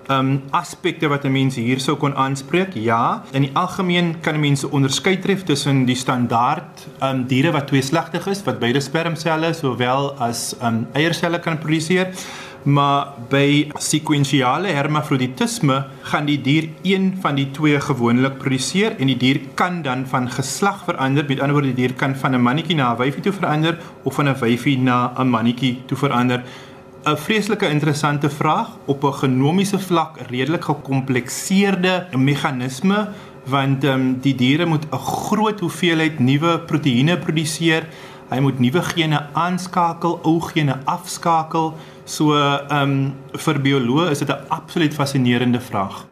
um 0.09 0.41
aspekte 0.51 1.07
wat 1.07 1.25
'n 1.25 1.31
mens 1.31 1.55
hier 1.55 1.79
sou 1.79 1.95
kon 1.97 2.15
aanspreek. 2.15 2.73
Ja, 2.73 3.23
in 3.31 3.41
die 3.41 3.51
algemeen 3.53 4.19
kan 4.21 4.39
mense 4.39 4.71
onderskei 4.71 5.19
tref 5.19 5.43
tussen 5.43 5.85
die 5.85 5.95
standaard 5.95 6.87
um 7.01 7.25
diere 7.27 7.51
wat 7.51 7.67
tweeslagtig 7.67 8.27
is 8.27 8.43
wat 8.43 8.59
beide 8.59 8.79
spermselle 8.79 9.53
sowel 9.53 10.13
as 10.19 10.55
um 10.61 10.87
eierselle 10.93 11.39
kan 11.39 11.57
produseer. 11.57 12.07
Maar 12.63 13.07
by 13.29 13.71
sekwensiale 13.75 14.67
hermafroditisme 14.71 15.81
gaan 16.07 16.25
die 16.25 16.37
dier 16.41 16.69
een 16.87 17.17
van 17.21 17.35
die 17.35 17.49
twee 17.51 17.79
gewoonlik 17.79 18.37
produseer 18.39 18.95
en 18.99 19.07
die 19.07 19.17
dier 19.17 19.39
kan 19.59 19.81
dan 19.81 20.05
van 20.07 20.29
geslag 20.31 20.83
verander. 20.85 21.25
Met 21.27 21.39
ander 21.39 21.53
woorde, 21.53 21.73
die 21.73 21.87
dier 21.87 21.93
kan 21.93 22.15
van 22.15 22.35
'n 22.35 22.41
mannetjie 22.41 22.75
na 22.75 22.93
'n 22.93 22.97
wyfie 22.97 23.21
toe 23.21 23.33
verander 23.33 23.77
of 24.03 24.15
van 24.15 24.29
'n 24.29 24.39
wyfie 24.39 24.77
na 24.77 25.11
'n 25.17 25.27
mannetjie 25.27 25.81
toe 25.85 25.97
verander. 25.97 26.43
'n 27.05 27.17
vreeslike 27.17 27.67
interessante 27.69 28.29
vraag 28.29 28.69
op 28.85 29.03
'n 29.03 29.13
genomiese 29.13 29.79
vlak, 29.79 30.17
redelik 30.29 30.63
gekomplekseerde 30.63 32.07
meganisme 32.17 33.09
want 33.45 33.83
ehm 33.83 33.93
um, 33.93 34.19
die 34.21 34.35
diere 34.35 34.65
moet 34.65 34.85
'n 34.91 34.97
groot 34.97 35.59
hoeveelheid 35.59 36.19
nuwe 36.19 36.59
proteïene 36.59 37.17
produseer. 37.17 37.87
Hy 38.29 38.39
moet 38.39 38.59
nuwe 38.59 38.81
gene 38.81 39.27
aanskakel, 39.33 40.19
ou 40.23 40.41
gene 40.41 40.77
afskakel. 40.85 41.73
So 42.03 42.35
ehm 42.35 42.81
um, 42.81 43.13
vir 43.31 43.61
bioloë 43.61 44.09
is 44.09 44.19
dit 44.19 44.29
'n 44.29 44.47
absoluut 44.47 44.93
fascinerende 44.93 45.59
vraag. 45.59 46.07